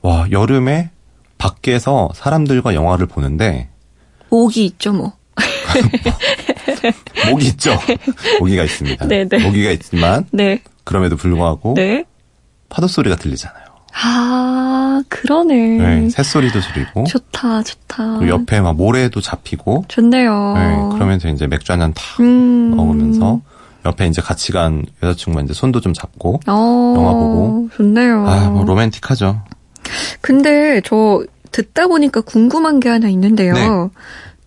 와, 0.01 0.25
여름에 0.31 0.91
밖에서 1.37 2.09
사람들과 2.15 2.73
영화를 2.73 3.05
보는데 3.05 3.69
목이 4.29 4.65
있죠, 4.65 4.93
뭐. 4.93 5.13
모기 7.29 7.47
있죠. 7.47 7.77
모기가 8.39 8.63
있습니다. 8.63 9.07
네네. 9.07 9.39
모기가 9.43 9.71
있지만 9.71 10.25
네. 10.31 10.61
그럼에도 10.83 11.15
불구하고 11.15 11.73
네. 11.75 12.05
파도 12.69 12.87
소리가 12.87 13.15
들리잖아요. 13.15 13.65
아, 14.01 15.01
그러네. 15.09 15.55
네, 15.55 16.09
새소리도 16.09 16.59
들리고 16.61 17.05
좋다, 17.05 17.63
좋다. 17.63 18.19
그리고 18.19 18.39
옆에 18.39 18.61
막 18.61 18.75
모래도 18.75 19.19
잡히고 19.19 19.85
좋네요. 19.87 20.53
네, 20.55 20.89
그러면서 20.93 21.27
이제 21.29 21.47
맥주 21.47 21.71
한 21.71 21.79
잔탁 21.79 22.19
음. 22.19 22.75
먹으면서 22.75 23.41
옆에 23.85 24.07
이제 24.07 24.21
같이 24.21 24.51
간 24.51 24.85
여자친구가 25.01 25.43
이제 25.43 25.53
손도 25.53 25.81
좀 25.81 25.93
잡고 25.93 26.41
어, 26.47 26.93
영화 26.97 27.13
보고. 27.13 27.69
좋네요. 27.75 28.27
아, 28.27 28.49
뭐 28.49 28.63
로맨틱하죠. 28.65 29.41
근데 30.21 30.81
저 30.85 31.23
듣다 31.51 31.87
보니까 31.87 32.21
궁금한 32.21 32.79
게 32.79 32.89
하나 32.89 33.09
있는데요. 33.09 33.53
네. 33.53 33.69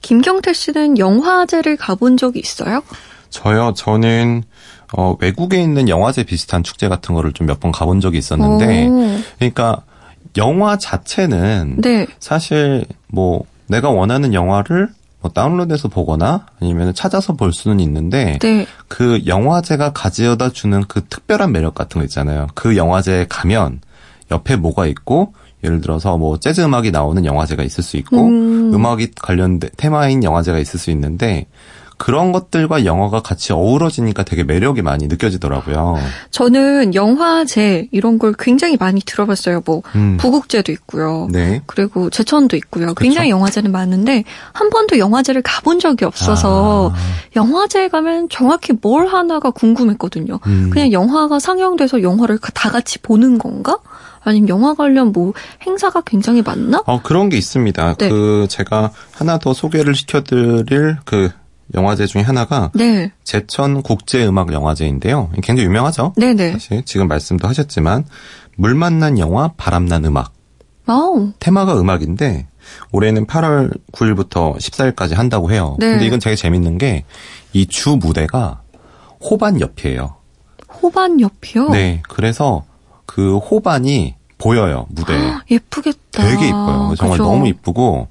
김경태 0.03 0.53
씨는 0.53 0.99
영화제를 0.99 1.77
가본 1.77 2.17
적이 2.17 2.41
있어요? 2.41 2.83
저요, 3.31 3.73
저는 3.75 4.43
어, 4.95 5.17
외국에 5.21 5.61
있는 5.63 5.89
영화제 5.89 6.23
비슷한 6.25 6.63
축제 6.63 6.89
같은 6.89 7.15
거를 7.15 7.33
좀 7.33 7.47
몇 7.47 7.61
번 7.61 7.73
가본 7.73 8.01
적이 8.01 8.19
있었는데, 8.19 8.89
오, 8.89 9.19
그러니까 9.39 9.83
영화 10.37 10.77
자체는 10.79 11.77
네. 11.83 12.07
사실 12.19 12.85
뭐 13.09 13.45
내가 13.67 13.91
원하는 13.91 14.33
영화를 14.35 14.89
뭐 15.21 15.31
다운로드해서 15.31 15.89
보거나 15.89 16.47
아니면 16.61 16.93
찾아서 16.95 17.35
볼 17.35 17.53
수는 17.53 17.79
있는데 17.81 18.39
네. 18.41 18.67
그 18.89 19.23
영화제가 19.27 19.93
가져다 19.93 20.51
주는 20.51 20.83
그 20.89 21.05
특별한 21.05 21.53
매력 21.53 21.75
같은 21.75 22.01
거 22.01 22.05
있잖아요. 22.05 22.49
그 22.55 22.77
영화제에 22.77 23.27
가면 23.29 23.81
옆에 24.31 24.57
뭐가 24.57 24.87
있고 24.87 25.35
예를 25.63 25.81
들어서 25.81 26.17
뭐 26.19 26.39
재즈 26.41 26.61
음악이 26.63 26.91
나오는 26.91 27.25
영화제가 27.25 27.63
있을 27.63 27.85
수 27.85 27.97
있고 27.99 28.27
음. 28.27 28.75
음. 28.75 28.87
악이 28.87 29.13
관련된 29.21 29.71
테마인 29.77 30.25
영화제가 30.25 30.59
있을 30.59 30.81
수 30.81 30.91
있는데 30.91 31.47
그런 32.03 32.33
것들과 32.33 32.85
영화가 32.85 33.23
같이 33.23 33.53
어우러지니까 33.53 34.25
되게 34.25 34.43
매력이 34.43 34.83
많이 34.83 35.07
느껴지더라고요. 35.07 35.99
저는 36.33 36.97
영화제 36.97 37.87
이런 37.93 38.19
걸 38.19 38.35
굉장히 38.37 38.77
많이 38.77 39.01
들어봤어요. 39.01 39.63
뭐 39.65 39.83
음. 39.95 40.17
부국제도 40.19 40.73
있고요. 40.73 41.29
네. 41.31 41.63
그리고 41.67 42.11
제천도 42.11 42.57
있고요. 42.57 42.95
굉장히 42.95 43.31
영화제는 43.31 43.71
많은데 43.71 44.25
한 44.53 44.69
번도 44.71 44.99
영화제를 44.99 45.43
가본 45.43 45.79
적이 45.79 46.07
없어서 46.07 46.91
아, 46.93 46.99
영화제에 47.37 47.87
가면 47.87 48.29
정확히 48.31 48.73
뭘 48.73 49.07
하나가 49.07 49.51
궁금했거든요. 49.51 50.41
음. 50.45 50.71
그냥 50.73 50.91
영화가 50.91 51.39
상영돼서 51.39 52.03
영화를 52.03 52.41
다 52.53 52.71
같이 52.71 52.99
보는 52.99 53.39
건가? 53.39 53.79
아니면 54.25 54.49
영화 54.49 54.75
관련 54.75 55.13
뭐 55.13 55.35
행사가 55.65 56.03
굉장히 56.03 56.43
많나? 56.43 56.83
어, 56.87 57.01
그런 57.03 57.29
게 57.29 57.37
있습니다. 57.37 57.95
네. 57.95 58.09
그, 58.09 58.47
제가 58.49 58.91
하나 59.13 59.39
더 59.39 59.53
소개를 59.53 59.95
시켜드릴 59.95 60.99
그 61.05 61.31
영화제 61.75 62.07
중에 62.07 62.23
하나가 62.23 62.71
네. 62.75 63.11
제천 63.25 63.83
국제 63.83 64.27
음악 64.27 64.53
영화제인데요. 64.53 65.31
굉장히 65.35 65.63
유명하죠? 65.63 66.13
네네. 66.17 66.53
사실 66.53 66.83
지금 66.85 67.09
말씀도 67.09 67.49
하셨지만, 67.49 68.05
물 68.57 68.75
만난 68.75 69.19
영화, 69.19 69.49
바람난 69.57 70.05
음악. 70.05 70.33
아우. 70.87 71.33
테마가 71.39 71.81
음악인데, 71.81 72.47
올해는 72.93 73.27
8월 73.27 73.71
9일부터 73.93 74.57
14일까지 74.57 75.15
한다고 75.15 75.51
해요. 75.51 75.77
네. 75.79 75.91
근데 75.93 76.07
이건 76.07 76.19
되게 76.21 76.37
재밌는 76.37 76.79
게, 76.79 77.05
이 77.53 77.67
주 77.67 77.97
무대가 77.97 78.61
호반 79.21 79.61
옆이에요. 79.61 80.17
호반 80.83 81.21
옆이요? 81.21 81.69
네. 81.71 82.03
그래서 82.09 82.65
그 83.07 83.37
호반이 83.39 84.15
보여요, 84.39 84.87
무대에. 84.91 85.17
아, 85.19 85.43
예쁘겠다. 85.51 86.23
되게 86.25 86.49
이뻐요. 86.49 86.95
정말 86.97 87.19
그죠? 87.19 87.25
너무 87.31 87.47
이쁘고 87.49 88.09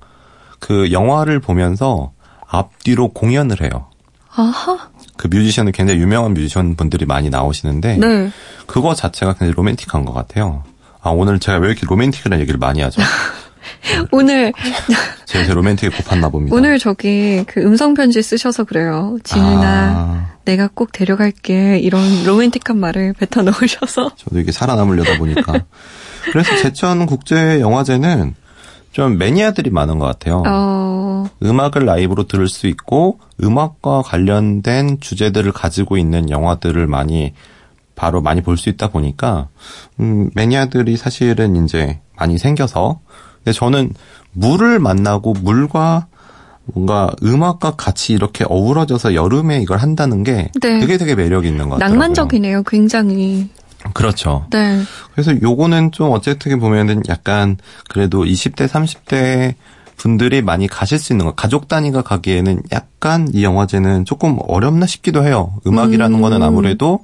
그 0.59 0.91
영화를 0.91 1.39
보면서 1.39 2.11
앞뒤로 2.51 3.07
공연을 3.09 3.61
해요. 3.61 3.87
아하. 4.33 4.89
그 5.17 5.27
뮤지션은 5.27 5.71
굉장히 5.71 5.99
유명한 5.99 6.33
뮤지션 6.33 6.75
분들이 6.75 7.05
많이 7.05 7.29
나오시는데 7.29 7.97
네. 7.97 8.31
그거 8.67 8.93
자체가 8.93 9.33
굉장히 9.33 9.53
로맨틱한 9.53 10.05
것 10.05 10.13
같아요. 10.13 10.63
아 11.01 11.09
오늘 11.09 11.39
제가 11.39 11.57
왜 11.57 11.69
이렇게 11.69 11.85
로맨틱이라는 11.87 12.39
얘기를 12.41 12.59
많이 12.59 12.81
하죠? 12.81 13.01
오늘 14.11 14.53
제가 15.25 15.45
제 15.45 15.53
로맨틱에 15.53 15.89
고팠나 15.89 16.31
봅니다. 16.31 16.55
오늘 16.55 16.79
저기 16.79 17.43
그 17.47 17.61
음성 17.61 17.93
편지 17.93 18.21
쓰셔서 18.21 18.63
그래요. 18.63 19.17
진은아, 19.23 19.67
아, 19.67 20.29
내가 20.45 20.69
꼭 20.73 20.91
데려갈게. 20.91 21.79
이런 21.79 22.23
로맨틱한 22.25 22.77
말을 22.77 23.13
뱉어 23.13 23.43
넣으셔서. 23.43 24.11
저도 24.15 24.39
이게 24.39 24.51
살아남으려다 24.51 25.17
보니까 25.17 25.53
그래서 26.31 26.55
제천 26.57 27.05
국제 27.05 27.59
영화제는 27.59 28.35
좀 28.91 29.17
매니아들이 29.17 29.69
많은 29.69 29.99
것 29.99 30.05
같아요. 30.05 30.43
어, 30.45 31.25
음악을 31.43 31.85
라이브로 31.85 32.23
들을 32.27 32.47
수 32.47 32.67
있고 32.67 33.19
음악과 33.41 34.01
관련된 34.01 34.99
주제들을 34.99 35.51
가지고 35.53 35.97
있는 35.97 36.29
영화들을 36.29 36.85
많이 36.87 37.33
바로 37.95 38.21
많이 38.21 38.41
볼 38.41 38.57
수 38.57 38.69
있다 38.69 38.89
보니까 38.89 39.47
음, 39.99 40.29
매니아들이 40.35 40.97
사실은 40.97 41.63
이제 41.63 41.99
많이 42.17 42.37
생겨서 42.37 42.99
근데 43.43 43.53
저는 43.53 43.93
물을 44.33 44.79
만나고 44.79 45.33
물과 45.33 46.07
뭔가 46.65 47.09
음악과 47.23 47.71
같이 47.71 48.13
이렇게 48.13 48.45
어우러져서 48.47 49.13
여름에 49.15 49.61
이걸 49.61 49.77
한다는 49.79 50.23
게 50.23 50.49
네. 50.61 50.79
그게 50.79 50.97
되게 50.97 51.15
매력 51.15 51.45
있는 51.45 51.69
것 51.69 51.75
같아요. 51.79 51.89
낭만적이네요. 51.89 52.63
굉장히. 52.63 53.49
그렇죠. 53.93 54.45
네. 54.51 54.81
그래서 55.13 55.33
요거는 55.41 55.91
좀 55.91 56.11
어쨌든 56.11 56.59
보면은 56.59 57.01
약간 57.09 57.57
그래도 57.89 58.23
20대, 58.23 58.67
30대 58.67 59.55
분들이 59.97 60.41
많이 60.41 60.67
가실 60.67 60.97
수 60.97 61.13
있는 61.13 61.25
거. 61.25 61.33
가족 61.33 61.67
단위가 61.67 62.01
가기에는 62.01 62.63
약간 62.71 63.29
이 63.33 63.43
영화제는 63.43 64.05
조금 64.05 64.37
어렵나 64.47 64.87
싶기도 64.87 65.23
해요. 65.23 65.53
음악이라는 65.67 66.17
음. 66.17 66.21
거는 66.21 66.41
아무래도 66.41 66.99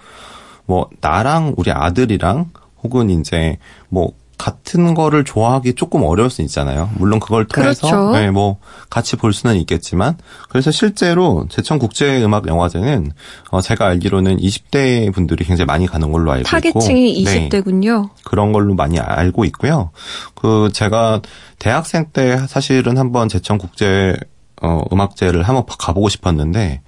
뭐 0.65 0.89
나랑 0.99 1.53
우리 1.57 1.71
아들이랑 1.71 2.51
혹은 2.83 3.09
이제 3.09 3.57
뭐 3.89 4.13
같은 4.37 4.93
거를 4.93 5.23
좋아하기 5.23 5.73
조금 5.73 6.03
어려울 6.03 6.29
수 6.29 6.41
있잖아요. 6.43 6.89
물론 6.97 7.19
그걸 7.19 7.45
통해서 7.45 7.87
그렇죠. 7.87 8.11
네, 8.11 8.29
뭐 8.29 8.57
같이 8.89 9.15
볼 9.15 9.33
수는 9.33 9.55
있겠지만 9.57 10.17
그래서 10.49 10.69
실제로 10.71 11.47
제천 11.49 11.79
국제 11.79 12.21
음악 12.23 12.47
영화제는 12.47 13.11
어 13.51 13.61
제가 13.61 13.87
알기로는 13.87 14.37
20대 14.37 15.11
분들이 15.13 15.43
굉장히 15.43 15.65
많이 15.65 15.87
가는 15.87 16.11
걸로 16.11 16.31
알고 16.31 16.41
있고 16.41 16.49
타겟층이 16.49 17.23
네. 17.23 17.49
20대군요. 17.49 18.09
그런 18.23 18.51
걸로 18.51 18.75
많이 18.75 18.99
알고 18.99 19.45
있고요. 19.45 19.91
그 20.35 20.69
제가 20.71 21.21
대학생 21.57 22.05
때 22.13 22.37
사실은 22.47 22.97
한번 22.97 23.29
제천 23.29 23.57
국제 23.57 24.15
어 24.61 24.83
음악제를 24.91 25.43
한번 25.43 25.65
가보고 25.77 26.09
싶었는데 26.09 26.81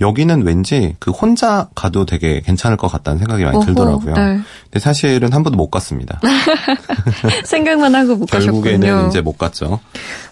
여기는 0.00 0.42
왠지 0.42 0.96
그 0.98 1.10
혼자 1.10 1.68
가도 1.74 2.04
되게 2.04 2.40
괜찮을 2.40 2.76
것 2.76 2.88
같다는 2.88 3.18
생각이 3.18 3.44
많이 3.44 3.56
어허, 3.56 3.66
들더라고요. 3.66 4.14
네. 4.14 4.40
근데 4.64 4.78
사실은 4.80 5.32
한 5.32 5.42
번도 5.42 5.56
못 5.56 5.70
갔습니다. 5.70 6.20
생각만 7.44 7.94
하고 7.94 8.16
못 8.16 8.26
결국에는 8.26 8.80
가셨군요. 8.80 9.08
이제 9.08 9.20
못 9.20 9.38
갔죠. 9.38 9.80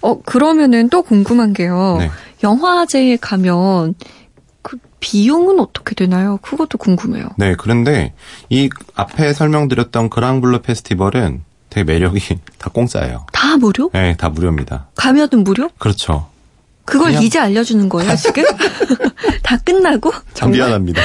어, 0.01 0.21
그러면은 0.23 0.89
또 0.89 1.03
궁금한 1.03 1.53
게요. 1.53 1.97
네. 1.99 2.11
영화제에 2.43 3.17
가면 3.17 3.95
그 4.63 4.79
비용은 5.01 5.61
어떻게 5.61 5.95
되나요? 5.95 6.39
그것도 6.43 6.79
궁금해요. 6.79 7.29
네, 7.37 7.55
그런데 7.57 8.15
이 8.51 8.69
앞에 8.95 9.33
설명드렸던 9.33 10.11
그랑블루 10.11 10.63
페스티벌은 10.63 11.43
되게 11.71 11.85
매력이 11.85 12.21
다 12.59 12.71
공짜예요. 12.71 13.27
다 13.33 13.57
무료? 13.57 13.91
네, 13.93 14.17
다 14.17 14.29
무료입니다. 14.29 14.89
가면은 14.95 15.45
무료? 15.45 15.69
그렇죠. 15.79 16.29
그걸 16.93 17.09
그냥- 17.09 17.23
이제 17.25 17.39
알려주는 17.39 17.89
거예요, 17.89 18.15
지금? 18.17 18.45
다 19.43 19.57
끝나고? 19.65 20.13
참? 20.35 20.51
미안합니다. 20.51 21.01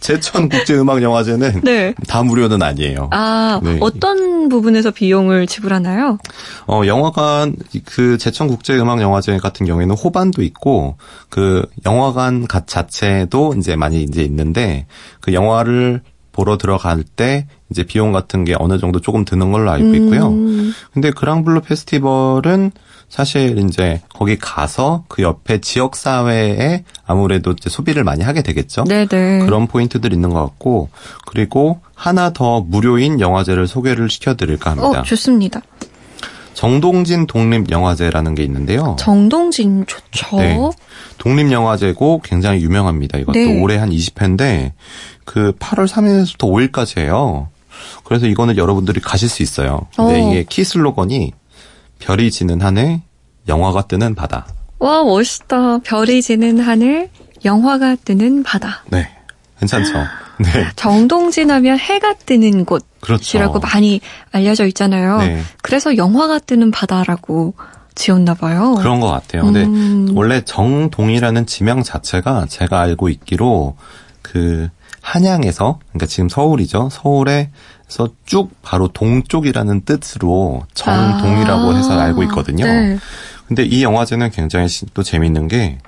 제천 0.00 0.48
국제음악영화제는 0.48 1.60
네. 1.64 1.94
다 2.06 2.22
무료는 2.22 2.62
아니에요. 2.62 3.08
아, 3.12 3.60
네. 3.62 3.76
어떤 3.80 4.48
부분에서 4.48 4.90
비용을 4.90 5.46
지불하나요? 5.46 6.18
어, 6.66 6.82
영화관, 6.86 7.54
그 7.84 8.16
제천 8.16 8.48
국제음악영화제 8.48 9.36
같은 9.38 9.66
경우에는 9.66 9.94
호반도 9.94 10.42
있고, 10.42 10.96
그 11.28 11.64
영화관 11.84 12.46
가- 12.46 12.64
자체도 12.64 13.54
이제 13.58 13.76
많이 13.76 14.02
이제 14.02 14.22
있는데, 14.22 14.86
그 15.20 15.34
영화를 15.34 16.00
보러 16.32 16.56
들어갈 16.56 17.02
때 17.02 17.46
이제 17.70 17.82
비용 17.82 18.12
같은 18.12 18.44
게 18.44 18.54
어느 18.58 18.78
정도 18.78 19.00
조금 19.00 19.24
드는 19.24 19.50
걸로 19.52 19.70
알고 19.72 19.94
있고요. 19.94 20.28
음, 20.28 20.72
근데 20.94 21.10
그랑블루 21.10 21.62
페스티벌은 21.62 22.70
사실 23.08 23.58
이제 23.58 24.00
거기 24.10 24.36
가서 24.36 25.04
그 25.08 25.22
옆에 25.22 25.60
지역 25.60 25.96
사회에 25.96 26.84
아무래도 27.06 27.52
이제 27.52 27.70
소비를 27.70 28.04
많이 28.04 28.22
하게 28.22 28.42
되겠죠. 28.42 28.84
네네. 28.84 29.46
그런 29.46 29.66
포인트들이 29.66 30.14
있는 30.14 30.30
것 30.30 30.42
같고 30.42 30.90
그리고 31.26 31.80
하나 31.94 32.30
더 32.30 32.60
무료인 32.60 33.18
영화제를 33.20 33.66
소개를 33.66 34.10
시켜드릴까 34.10 34.72
합니다. 34.72 35.00
어, 35.00 35.02
좋습니다. 35.02 35.62
정동진 36.52 37.26
독립영화제라는 37.28 38.34
게 38.34 38.42
있는데요. 38.42 38.96
정동진 38.98 39.86
좋죠. 39.86 40.36
네. 40.38 40.58
독립영화제고 41.18 42.20
굉장히 42.24 42.62
유명합니다. 42.62 43.18
이것도 43.18 43.38
네. 43.38 43.60
올해 43.60 43.76
한 43.76 43.90
20회인데 43.90 44.72
그 45.24 45.52
8월 45.52 45.86
3일에서부터 45.86 46.72
5일까지 46.72 47.00
예요. 47.00 47.48
그래서 48.04 48.26
이거는 48.26 48.56
여러분들이 48.56 49.00
가실 49.00 49.28
수 49.28 49.42
있어요. 49.42 49.86
근데 49.94 50.20
어. 50.20 50.30
이게 50.30 50.44
키 50.48 50.64
슬로건이 50.64 51.32
별이 51.98 52.30
지는 52.30 52.60
하늘, 52.60 53.00
영화가 53.46 53.82
뜨는 53.82 54.14
바다. 54.14 54.46
와, 54.78 55.02
멋있다. 55.04 55.78
별이 55.78 56.22
지는 56.22 56.60
하늘, 56.60 57.10
영화가 57.44 57.96
뜨는 58.04 58.42
바다. 58.42 58.82
네. 58.90 59.08
괜찮죠? 59.58 59.92
네. 60.38 60.68
정동진 60.76 61.50
하면 61.50 61.78
해가 61.78 62.14
뜨는 62.14 62.64
그렇죠. 62.64 62.84
곳이라고 63.00 63.58
많이 63.58 64.00
알려져 64.30 64.66
있잖아요. 64.66 65.18
네. 65.18 65.42
그래서 65.62 65.96
영화가 65.96 66.38
뜨는 66.40 66.70
바다라고 66.70 67.54
지었나 67.96 68.34
봐요. 68.34 68.76
그런 68.78 69.00
것 69.00 69.08
같아요. 69.08 69.42
근데 69.42 69.64
음. 69.64 70.16
원래 70.16 70.42
정동이라는 70.44 71.46
지명 71.46 71.82
자체가 71.82 72.46
제가 72.48 72.80
알고 72.80 73.08
있기로 73.08 73.76
그 74.22 74.68
한양에서 75.00 75.80
그러니까 75.88 76.06
지금 76.06 76.28
서울이죠. 76.28 76.90
서울에 76.92 77.50
서 77.88 78.08
쭉 78.26 78.50
바로 78.62 78.88
동쪽이라는 78.88 79.80
뜻으로 79.86 80.64
정동이라고 80.74 81.70
아, 81.72 81.76
해서 81.76 81.98
알고 81.98 82.22
있거든요. 82.24 82.64
네. 82.66 82.98
근데 83.46 83.64
이 83.64 83.82
영화제는 83.82 84.30
굉장히 84.30 84.68
시- 84.68 84.86
또 84.92 85.02
재밌는 85.02 85.48
게 85.48 85.78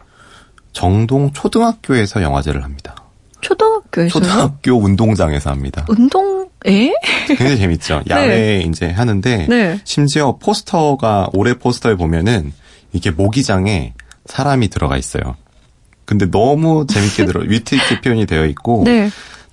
정동 0.72 1.32
초등학교에서 1.32 2.22
영화제를 2.22 2.64
합니다. 2.64 2.94
초등학교에서요? 3.42 4.08
초등학교 4.22 4.72
운동장에서 4.78 5.50
합니다. 5.50 5.84
운동 5.88 6.48
에? 6.66 6.92
굉장히 7.26 7.56
재밌죠. 7.58 8.02
야외에 8.08 8.60
이제 8.60 8.88
하는데 8.90 9.46
네. 9.48 9.80
심지어 9.84 10.36
포스터가 10.38 11.28
올해 11.32 11.54
포스터에 11.54 11.96
보면은 11.96 12.52
이게 12.92 13.10
모기장에 13.10 13.94
사람이 14.26 14.68
들어가 14.68 14.96
있어요. 14.96 15.36
근데 16.04 16.30
너무 16.30 16.86
재밌게 16.88 17.24
들어 17.26 17.40
위트 17.48 17.74
있게 17.74 18.00
표현이 18.00 18.26
되어 18.26 18.44
있고 18.46 18.82
네. 18.84 19.10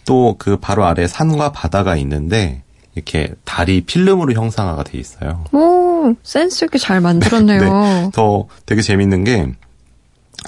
또 0.07 0.35
그 0.39 0.57
바로 0.57 0.85
아래 0.85 1.05
산과 1.07 1.51
바다가 1.51 1.95
있는데 1.97 2.63
이렇게 2.95 3.33
달이 3.45 3.81
필름으로 3.81 4.33
형상화가 4.33 4.83
돼 4.83 4.97
있어요. 4.97 5.45
오, 5.51 6.15
센스 6.23 6.65
있게 6.65 6.79
잘 6.79 6.99
만들었네요. 7.01 8.09
더 8.15 8.47
되게 8.65 8.81
재밌는 8.81 9.23
게 9.23 9.51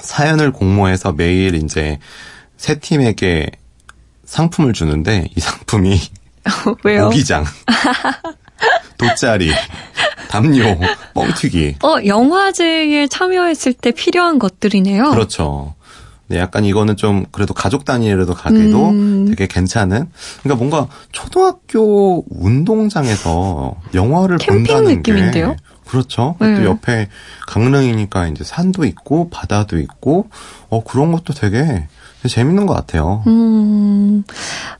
사연을 0.02 0.50
공모해서 0.52 1.12
매일 1.12 1.54
이제 1.54 1.98
세 2.56 2.78
팀에게 2.80 3.50
상품을 4.24 4.72
주는데 4.72 5.28
이 5.36 5.40
상품이 5.40 6.00
왜요? 6.84 7.04
모기장, 7.04 7.44
돗자리, 8.98 9.52
담요, 10.28 10.78
뻥튀기. 11.14 11.76
어, 11.82 11.96
영화제에 12.04 13.06
참여했을 13.08 13.72
때 13.74 13.90
필요한 13.92 14.38
것들이네요. 14.38 15.10
그렇죠. 15.10 15.74
네, 16.30 16.38
약간 16.38 16.64
이거는 16.64 16.96
좀 16.96 17.26
그래도 17.32 17.54
가족 17.54 17.84
단위로도 17.84 18.34
가기도 18.34 18.90
음. 18.90 19.26
되게 19.28 19.48
괜찮은. 19.48 20.06
그러니까 20.42 20.64
뭔가 20.64 20.86
초등학교 21.10 22.24
운동장에서 22.30 23.74
영화를 23.94 24.38
본다는 24.38 24.98
느낌인데요? 24.98 25.50
게 25.50 25.56
그렇죠. 25.88 26.36
네. 26.40 26.54
또 26.54 26.64
옆에 26.64 27.08
강릉이니까 27.48 28.28
이제 28.28 28.44
산도 28.44 28.84
있고 28.84 29.28
바다도 29.28 29.80
있고 29.80 30.30
어 30.68 30.84
그런 30.84 31.10
것도 31.10 31.34
되게 31.34 31.88
재밌는 32.24 32.66
것 32.66 32.74
같아요. 32.74 33.24
음, 33.26 34.22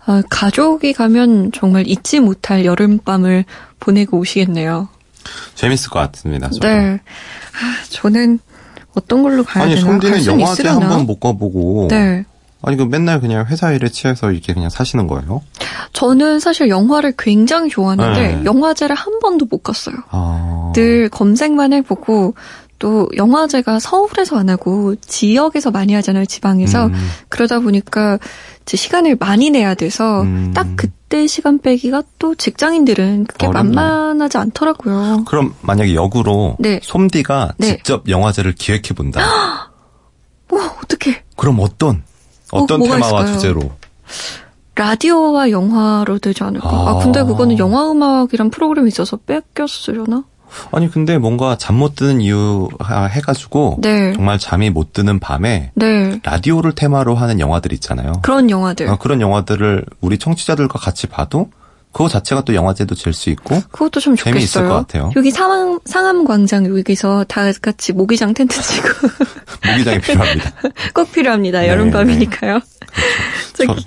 아, 0.06 0.22
가족이 0.30 0.92
가면 0.92 1.50
정말 1.52 1.84
잊지 1.88 2.20
못할 2.20 2.64
여름밤을 2.64 3.44
보내고 3.80 4.18
오시겠네요. 4.18 4.88
재밌을 5.56 5.90
것 5.90 5.98
같습니다. 6.12 6.48
저도. 6.50 6.68
네. 6.68 7.00
아, 7.00 7.84
저는 7.88 8.38
어떤 8.94 9.22
걸로 9.22 9.44
가야 9.44 9.64
아니 9.64 9.74
되나? 9.74 9.86
갈 9.86 9.92
손디는 10.00 10.20
수는 10.22 10.40
영화제? 10.40 10.68
한 10.68 10.80
번 10.80 11.06
못 11.06 11.20
가보고 11.20 11.88
네. 11.90 12.24
아니 12.62 12.76
그 12.76 12.82
맨날 12.82 13.20
그냥 13.20 13.46
회사 13.46 13.72
일에 13.72 13.88
취해서 13.88 14.30
이렇게 14.32 14.52
그냥 14.52 14.68
사시는 14.68 15.06
거예요? 15.06 15.42
저는 15.94 16.40
사실 16.40 16.68
영화를 16.68 17.14
굉장히 17.18 17.70
좋아하는데 17.70 18.36
네. 18.36 18.44
영화제를 18.44 18.94
한 18.94 19.18
번도 19.20 19.46
못 19.50 19.62
갔어요. 19.62 19.94
아. 20.10 20.72
늘 20.74 21.08
검색만 21.08 21.72
해보고 21.72 22.34
또 22.80 23.08
영화제가 23.14 23.78
서울에서 23.78 24.36
안 24.38 24.48
하고 24.48 24.96
지역에서 24.96 25.70
많이 25.70 25.92
하잖아요, 25.94 26.24
지방에서. 26.24 26.86
음, 26.86 26.94
그러다 27.28 27.60
보니까 27.60 28.18
시간을 28.66 29.16
많이 29.20 29.50
내야 29.50 29.74
돼서 29.74 30.22
음. 30.22 30.52
딱 30.54 30.66
그때 30.76 31.26
시간 31.26 31.58
빼기가 31.60 32.02
또 32.18 32.34
직장인들은 32.34 33.26
그게 33.26 33.46
어렵네. 33.46 33.74
만만하지 33.74 34.38
않더라고요. 34.38 35.24
그럼 35.26 35.54
만약에 35.60 35.94
역으로 35.94 36.56
네. 36.58 36.80
솜디가 36.82 37.52
네. 37.58 37.66
직접 37.76 38.08
영화제를 38.08 38.54
기획해 38.54 38.94
본다. 38.96 39.20
와, 40.50 40.74
어떡해. 40.82 41.22
그럼 41.36 41.58
어떤 41.60 42.02
어떤 42.50 42.80
어, 42.80 42.84
테마와 42.84 43.24
있을까요? 43.24 43.26
주제로? 43.34 43.70
라디오와 44.74 45.50
영화로 45.50 46.18
되지 46.18 46.42
않을까? 46.44 46.66
아, 46.66 46.90
아. 46.90 46.98
근데 47.02 47.22
그거는 47.22 47.58
영화 47.58 47.90
음악이란 47.90 48.48
프로그램이 48.48 48.88
있어서 48.88 49.18
뺏겼으려나? 49.18 50.24
아니 50.72 50.90
근데 50.90 51.18
뭔가 51.18 51.56
잠 51.56 51.80
못 51.80 51.94
드는 51.96 52.20
이유 52.20 52.68
하- 52.78 53.06
해가지고 53.06 53.78
네. 53.80 54.12
정말 54.12 54.38
잠이 54.38 54.68
못 54.70 54.92
드는 54.92 55.18
밤에 55.18 55.70
네. 55.74 56.20
라디오를 56.22 56.72
테마로 56.74 57.14
하는 57.14 57.40
영화들 57.40 57.72
있잖아요. 57.74 58.12
그런 58.22 58.50
영화들. 58.50 58.88
아, 58.88 58.96
그런 58.96 59.20
영화들을 59.20 59.84
우리 60.00 60.18
청취자들과 60.18 60.78
같이 60.78 61.06
봐도 61.06 61.48
그거 61.92 62.08
자체가 62.08 62.42
또 62.42 62.54
영화제도 62.54 62.94
질수 62.94 63.30
있고 63.30 63.60
그것도 63.72 63.98
참 64.00 64.14
좋겠어요. 64.14 64.34
재미있을 64.34 64.68
것 64.68 64.74
같아요. 64.74 65.10
여기 65.16 65.30
상암, 65.32 65.80
상암 65.86 66.24
광장 66.24 66.66
여기서 66.66 67.24
다 67.28 67.50
같이 67.62 67.92
모기장 67.92 68.32
텐트 68.34 68.60
치고 68.62 68.88
모기장이 69.66 70.00
필요합니다. 70.00 70.52
꼭 70.94 71.10
필요합니다. 71.12 71.60
네, 71.62 71.68
여름 71.68 71.90
밤이니까요. 71.90 72.60
저, 73.54 73.66
저기, 73.66 73.86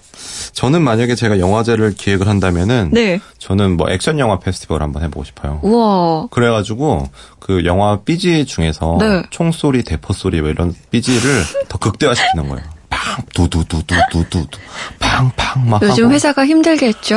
저는 0.54 0.82
만약에 0.84 1.16
제가 1.16 1.40
영화제를 1.40 1.96
기획을 1.96 2.28
한다면은 2.28 2.92
네. 2.94 3.20
저는 3.40 3.76
뭐 3.76 3.90
액션 3.90 4.20
영화 4.20 4.40
페스티벌 4.40 4.82
한번 4.84 5.04
해보고 5.04 5.24
싶어요. 5.26 5.60
우와. 5.64 6.28
그래가지고 6.30 7.10
그 7.40 7.66
영화 7.66 8.00
삐지 8.02 8.46
중에서 8.46 8.98
네. 9.00 9.24
총소리, 9.32 9.84
대포소리 9.84 10.42
뭐 10.42 10.50
이런 10.50 10.74
삐지를 10.92 11.44
더 11.68 11.78
극대화시키는 11.80 12.48
거예요. 12.50 12.64
팡 12.90 13.24
두두두두두두두 13.34 14.60
팡팡 15.00 15.70
막 15.70 15.82
요즘 15.82 16.06
하고. 16.06 16.14
회사가 16.14 16.46
힘들게 16.46 16.88
했죠. 16.88 17.16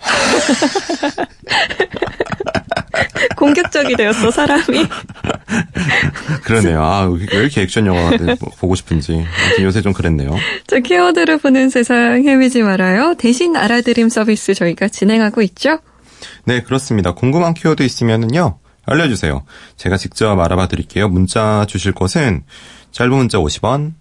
공격적이 3.44 3.96
되었어, 3.96 4.30
사람이. 4.30 4.64
그러네요. 6.44 6.82
아, 6.82 7.06
왜 7.06 7.40
이렇게 7.40 7.62
액션 7.62 7.86
영화를 7.86 8.36
보고 8.58 8.74
싶은지. 8.74 9.24
요새 9.60 9.82
좀 9.82 9.92
그랬네요. 9.92 10.34
자, 10.66 10.78
키워드를 10.80 11.38
보는 11.38 11.68
세상 11.68 12.24
헤매지 12.26 12.62
말아요. 12.62 13.14
대신 13.18 13.56
알아드림 13.56 14.08
서비스 14.08 14.54
저희가 14.54 14.88
진행하고 14.88 15.42
있죠. 15.42 15.78
네, 16.44 16.62
그렇습니다. 16.62 17.12
궁금한 17.12 17.52
키워드 17.54 17.82
있으면은요, 17.82 18.58
알려주세요. 18.86 19.44
제가 19.76 19.96
직접 19.98 20.38
알아봐 20.38 20.68
드릴게요. 20.68 21.08
문자 21.08 21.66
주실 21.68 21.92
곳은 21.92 22.44
짧은 22.92 23.14
문자 23.14 23.38
50원, 23.38 23.92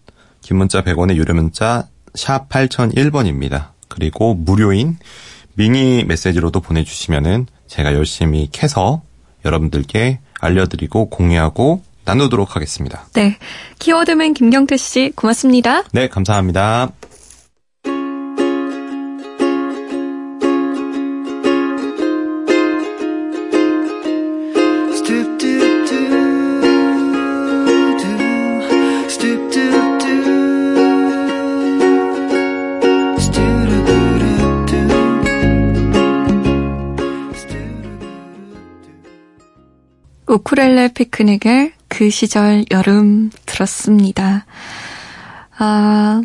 긴 0.42 0.58
문자 0.58 0.84
100원의 0.84 1.16
유료 1.16 1.34
문자 1.34 1.88
샵 2.16 2.48
8001번입니다. 2.50 3.72
그리고 3.90 4.34
무료인 4.36 4.98
미니 5.56 6.04
메시지로도 6.04 6.62
보내주시면은 6.62 7.48
제가 7.68 7.94
열심히 7.94 8.50
캐서 8.52 9.02
여러분들께 9.46 10.20
알려드리고 10.40 11.10
공유하고 11.10 11.82
나누도록 12.06 12.56
하겠습니다. 12.56 13.06
네. 13.14 13.38
키워드맨 13.80 14.34
김경태 14.34 14.78
씨, 14.78 15.12
고맙습니다. 15.16 15.84
네, 15.92 16.10
감사합니다. 16.10 16.92
우쿨렐레 40.54 40.90
피크닉의 40.90 41.74
그 41.88 42.12
시절 42.12 42.64
여름 42.70 43.32
들었습니다. 43.48 44.46
아, 45.58 46.22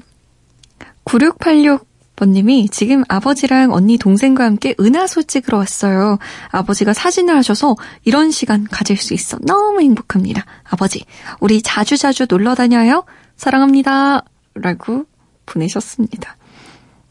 9686번님이 1.07 2.71
지금 2.71 3.05
아버지랑 3.09 3.73
언니 3.73 3.97
동생과 3.97 4.45
함께 4.45 4.75
은하수 4.79 5.25
찍으러 5.25 5.57
왔어요. 5.57 6.19
아버지가 6.51 6.93
사진을 6.93 7.35
하셔서 7.37 7.77
이런 8.05 8.31
시간 8.31 8.65
가질 8.65 8.99
수 8.99 9.15
있어 9.15 9.39
너무 9.47 9.81
행복합니다. 9.81 10.45
아버지, 10.63 11.07
우리 11.41 11.63
자주자주 11.63 12.27
놀러 12.29 12.55
다녀요? 12.55 13.05
사랑합니다. 13.37 14.25
라고 14.55 15.07
보내셨습니다. 15.47 16.37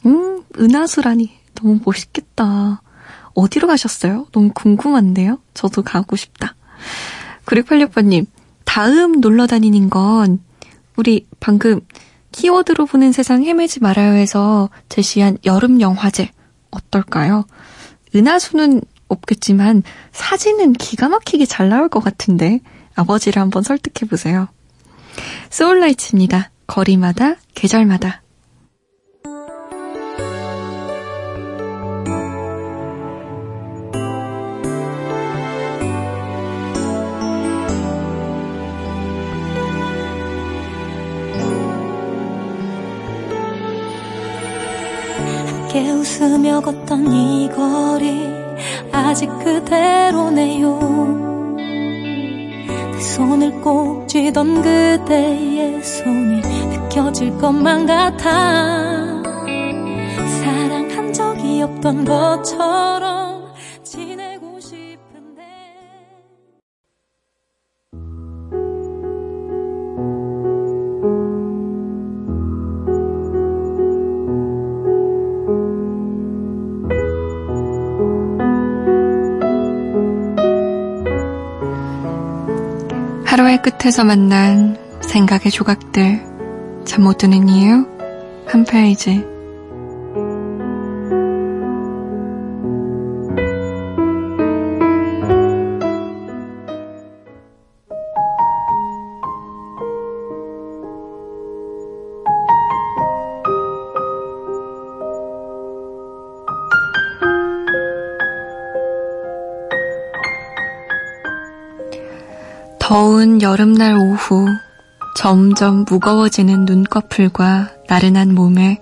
음, 0.06 0.44
은하수라니. 0.60 1.32
너무 1.56 1.80
멋있겠다. 1.84 2.84
어디로 3.34 3.68
가셨어요? 3.68 4.28
너무 4.32 4.52
궁금한데요? 4.54 5.40
저도 5.56 5.82
가고 5.82 6.16
싶다. 6.16 6.57
9686번님, 7.46 8.26
다음 8.66 9.20
놀러 9.22 9.48
다니는 9.48 9.90
건 9.90 10.40
우리 10.96 11.26
방금 11.40 11.82
키워드로 12.32 12.86
보는 12.86 13.12
세상 13.12 13.44
헤매지 13.44 13.80
말아요 13.80 14.14
해서 14.14 14.70
제시한 14.90 15.38
여름 15.46 15.82
영화제 15.82 16.30
어떨까요? 16.70 17.46
은하수는 18.16 18.82
없겠지만 19.08 19.84
사진은 20.12 20.74
기가 20.74 21.10
막히게 21.10 21.46
잘 21.46 21.70
나올 21.70 21.90
것 21.90 22.04
같은데 22.04 22.60
아버지를 22.96 23.42
한번 23.42 23.64
설득해 23.64 24.10
보세요. 24.10 24.48
소울라이츠입니다. 25.50 26.52
거리마다 26.68 27.36
계절마다 27.56 28.22
걷던 46.20 47.14
이 47.14 47.50
거리 47.50 48.28
아직 48.92 49.30
그대로네요. 49.38 50.80
내 51.56 53.00
손을 53.00 53.52
꼭 53.62 54.08
쥐던 54.08 54.64
그대의 54.64 55.84
손이 55.84 56.42
느껴질 56.70 57.38
것만 57.38 57.86
같아. 57.86 59.22
사랑한 60.42 61.14
적이 61.14 61.62
없던 61.62 62.04
것처럼 62.04 63.17
하루의 83.28 83.62
끝에서 83.62 84.06
만난 84.06 84.78
생각의 85.02 85.52
조각들. 85.52 86.22
잠 86.86 87.04
못 87.04 87.18
드는 87.18 87.50
이유? 87.50 87.86
한 88.48 88.64
페이지 88.64 89.26
여름날 113.42 113.96
오후 113.96 114.48
점점 115.16 115.86
무거워지는 115.90 116.66
눈꺼풀과 116.66 117.72
나른한 117.90 118.34
몸에 118.36 118.82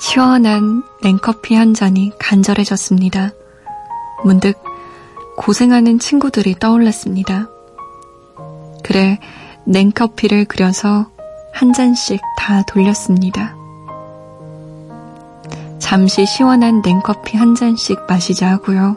시원한 0.00 0.82
냉커피 1.02 1.54
한 1.54 1.74
잔이 1.74 2.12
간절해졌습니다. 2.18 3.30
문득 4.24 4.58
고생하는 5.36 5.98
친구들이 5.98 6.56
떠올랐습니다. 6.58 7.48
그래, 8.82 9.18
냉커피를 9.64 10.44
그려서 10.44 11.06
한 11.52 11.72
잔씩 11.72 12.20
다 12.38 12.62
돌렸습니다. 12.62 13.54
잠시 15.78 16.26
시원한 16.26 16.82
냉커피 16.82 17.36
한 17.36 17.54
잔씩 17.54 18.00
마시자 18.08 18.50
하고요. 18.50 18.96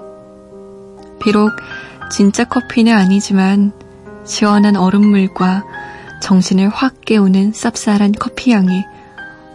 비록 1.21 1.51
진짜 2.11 2.43
커피는 2.43 2.93
아니지만 2.93 3.73
시원한 4.27 4.75
얼음물과 4.75 5.63
정신을 6.21 6.69
확 6.69 7.01
깨우는 7.01 7.53
쌉쌀한 7.53 8.19
커피향이 8.19 8.83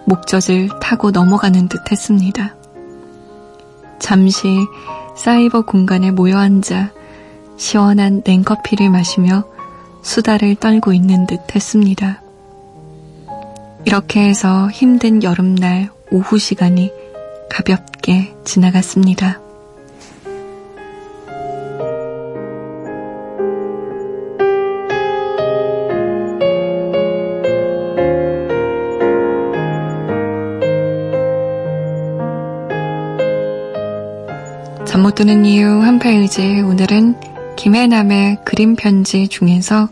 목젖을 0.07 0.81
타고 0.81 1.11
넘어가는 1.11 1.69
듯 1.69 1.93
했습니다. 1.93 2.55
잠시 4.01 4.59
사이버 5.17 5.63
공간에 5.63 6.11
모여 6.11 6.39
앉아 6.39 6.91
시원한 7.57 8.23
냉커피를 8.25 8.91
마시며 8.91 9.45
수다를 10.03 10.57
떨고 10.57 10.93
있는 10.93 11.27
듯 11.27 11.55
했습니다. 11.55 12.23
이렇게 13.85 14.27
해서 14.29 14.71
힘든 14.71 15.23
여름날 15.23 15.91
오후 16.11 16.39
시간이 16.39 16.91
가볍게 17.51 18.35
지나갔습니다. 18.45 19.42
드는 35.14 35.44
이유 35.44 35.66
한 35.83 35.98
페이지 35.98 36.62
오늘은 36.62 37.14
김해남의 37.57 38.38
그림 38.46 38.77
편지 38.77 39.29
중에서 39.29 39.90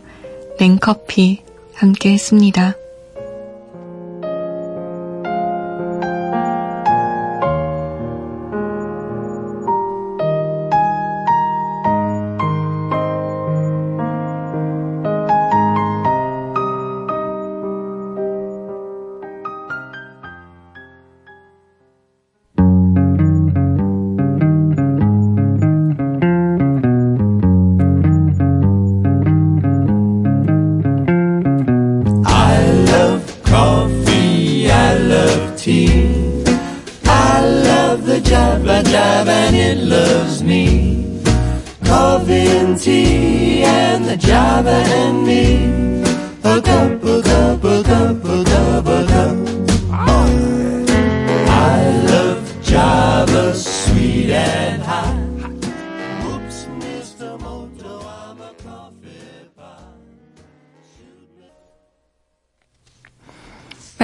냉커피 0.59 1.43
함께 1.75 2.13
했습니다. 2.13 2.75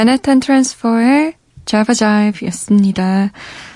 맨하탄 0.08 0.40
트랜스퍼의 0.40 1.34
Java 1.66 1.96
Jive였습니다. 1.96 3.34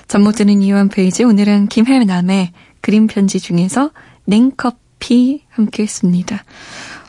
잠 0.08 0.22
못 0.22 0.32
드는 0.32 0.62
이유 0.62 0.76
한 0.76 0.88
페이지 0.88 1.24
오늘은 1.24 1.66
김혜남의 1.66 2.52
그림 2.80 3.06
편지 3.06 3.38
중에서 3.38 3.90
냉커피 4.24 5.44
함께 5.50 5.82
했습니다. 5.82 6.42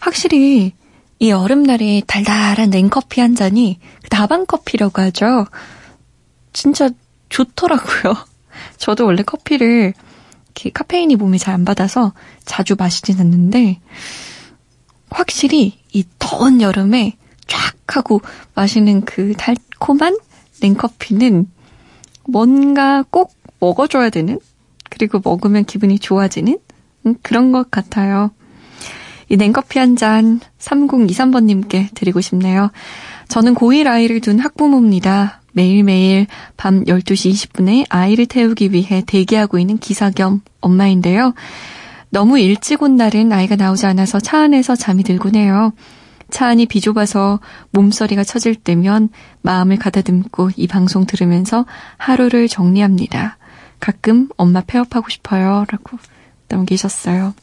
확실히 0.01 0.73
이 1.19 1.29
여름날에 1.29 2.01
달달한 2.05 2.69
냉커피 2.69 3.21
한 3.21 3.33
잔이 3.33 3.79
다방커피라고 4.09 5.01
하죠. 5.03 5.45
진짜 6.51 6.89
좋더라고요. 7.29 8.17
저도 8.75 9.05
원래 9.05 9.23
커피를 9.23 9.93
카페인이 10.73 11.15
몸에 11.15 11.37
잘 11.37 11.53
안 11.53 11.63
받아서 11.63 12.11
자주 12.43 12.75
마시진 12.77 13.21
않는데 13.21 13.79
확실히 15.09 15.79
이 15.93 16.03
더운 16.19 16.59
여름에 16.59 17.15
쫙 17.47 17.73
하고 17.87 18.21
마시는 18.55 19.01
그 19.05 19.33
달콤한 19.37 20.17
냉커피는 20.61 21.47
뭔가 22.27 23.03
꼭 23.09 23.33
먹어줘야 23.59 24.09
되는 24.09 24.39
그리고 24.89 25.19
먹으면 25.23 25.65
기분이 25.65 25.99
좋아지는 25.99 26.57
음, 27.05 27.15
그런 27.21 27.51
것 27.51 27.69
같아요. 27.71 28.31
이 29.29 29.37
냉커피 29.37 29.79
한 29.79 29.95
잔 29.95 30.39
3023번님께 30.59 31.93
드리고 31.93 32.21
싶네요. 32.21 32.71
저는 33.29 33.55
고1 33.55 33.87
아이를 33.87 34.19
둔 34.21 34.39
학부모입니다. 34.39 35.41
매일매일 35.53 36.27
밤 36.57 36.83
12시 36.83 37.31
20분에 37.31 37.85
아이를 37.89 38.25
태우기 38.25 38.73
위해 38.73 39.03
대기하고 39.05 39.59
있는 39.59 39.77
기사 39.77 40.09
겸 40.09 40.41
엄마인데요. 40.61 41.33
너무 42.09 42.39
일찍 42.39 42.83
온 42.83 42.95
날은 42.95 43.31
아이가 43.31 43.55
나오지 43.55 43.85
않아서 43.87 44.19
차 44.19 44.39
안에서 44.41 44.75
잠이 44.75 45.03
들곤 45.03 45.35
해요. 45.35 45.73
차 46.33 46.47
안이 46.47 46.65
비좁아서 46.65 47.39
몸서리가 47.69 48.23
처질 48.23 48.55
때면 48.55 49.09
마음을 49.43 49.77
가다듬고 49.77 50.49
이 50.55 50.65
방송 50.65 51.05
들으면서 51.05 51.67
하루를 51.97 52.47
정리합니다. 52.47 53.37
가끔 53.79 54.29
엄마 54.35 54.61
폐업하고 54.61 55.09
싶어요. 55.09 55.65
라고 55.69 55.99
남기셨어요. 56.47 57.35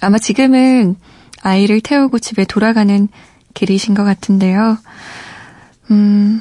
아마 0.00 0.18
지금은 0.18 0.96
아이를 1.42 1.82
태우고 1.82 2.20
집에 2.20 2.46
돌아가는 2.46 3.06
길이신 3.52 3.92
것 3.92 4.02
같은데요. 4.02 4.78
음, 5.90 6.40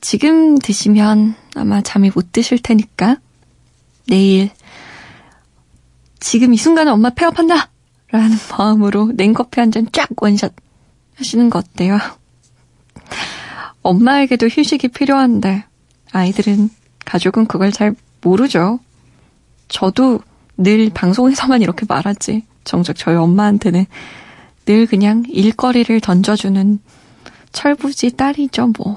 지금 0.00 0.58
드시면 0.58 1.36
아마 1.54 1.82
잠이 1.82 2.10
못 2.12 2.32
드실 2.32 2.58
테니까 2.58 3.18
내일 4.08 4.50
지금 6.18 6.52
이 6.52 6.56
순간은 6.56 6.92
엄마 6.92 7.10
폐업한다! 7.10 7.70
라는 8.10 8.36
마음으로 8.58 9.12
냉커피 9.14 9.60
한 9.60 9.70
잔 9.70 9.86
쫙 9.92 10.08
원샷 10.20 10.63
하시는 11.16 11.50
거 11.50 11.58
어때요? 11.60 11.98
엄마에게도 13.82 14.46
휴식이 14.46 14.88
필요한데 14.88 15.64
아이들은 16.12 16.70
가족은 17.04 17.46
그걸 17.46 17.70
잘 17.72 17.94
모르죠. 18.22 18.80
저도 19.68 20.20
늘 20.56 20.90
방송에서만 20.90 21.62
이렇게 21.62 21.84
말하지. 21.88 22.44
정작 22.64 22.96
저희 22.96 23.16
엄마한테는 23.16 23.86
늘 24.66 24.86
그냥 24.86 25.24
일거리를 25.28 26.00
던져주는 26.00 26.78
철부지 27.52 28.16
딸이죠, 28.16 28.72
뭐. 28.78 28.96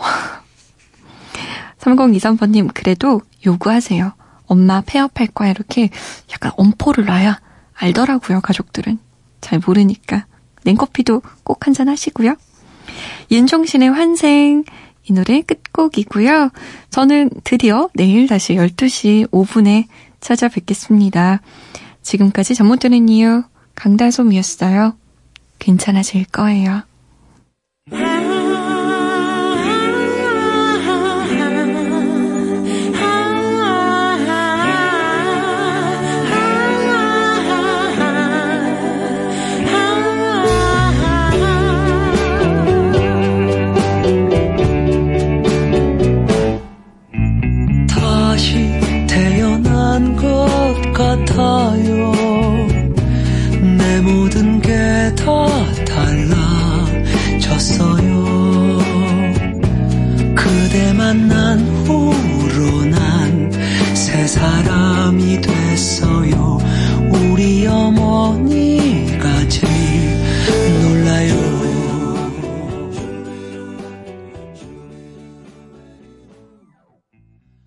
3023번님, 1.79 2.73
그래도 2.73 3.21
요구하세요. 3.45 4.13
엄마 4.45 4.81
폐업할 4.81 5.27
거야. 5.27 5.49
이렇게 5.49 5.89
약간 6.31 6.51
엄포를 6.57 7.05
놔야 7.05 7.39
알더라고요, 7.73 8.41
가족들은. 8.41 8.97
잘 9.41 9.59
모르니까. 9.65 10.25
냉커피도 10.67 11.21
꼭 11.43 11.67
한 11.67 11.73
잔 11.73 11.87
하시고요. 11.89 12.35
윤종신의 13.31 13.89
환생. 13.89 14.63
이 15.09 15.13
노래 15.13 15.41
끝곡이고요. 15.41 16.49
저는 16.89 17.29
드디어 17.45 17.89
내일 17.93 18.27
다시 18.27 18.55
12시 18.55 19.29
5분에 19.31 19.85
찾아뵙겠습니다. 20.19 21.41
지금까지 22.01 22.55
잠 22.55 22.67
못 22.67 22.79
드는 22.79 23.07
이유 23.07 23.43
강다솜이었어요. 23.75 24.95
괜찮아질 25.59 26.25
거예요. 26.25 26.83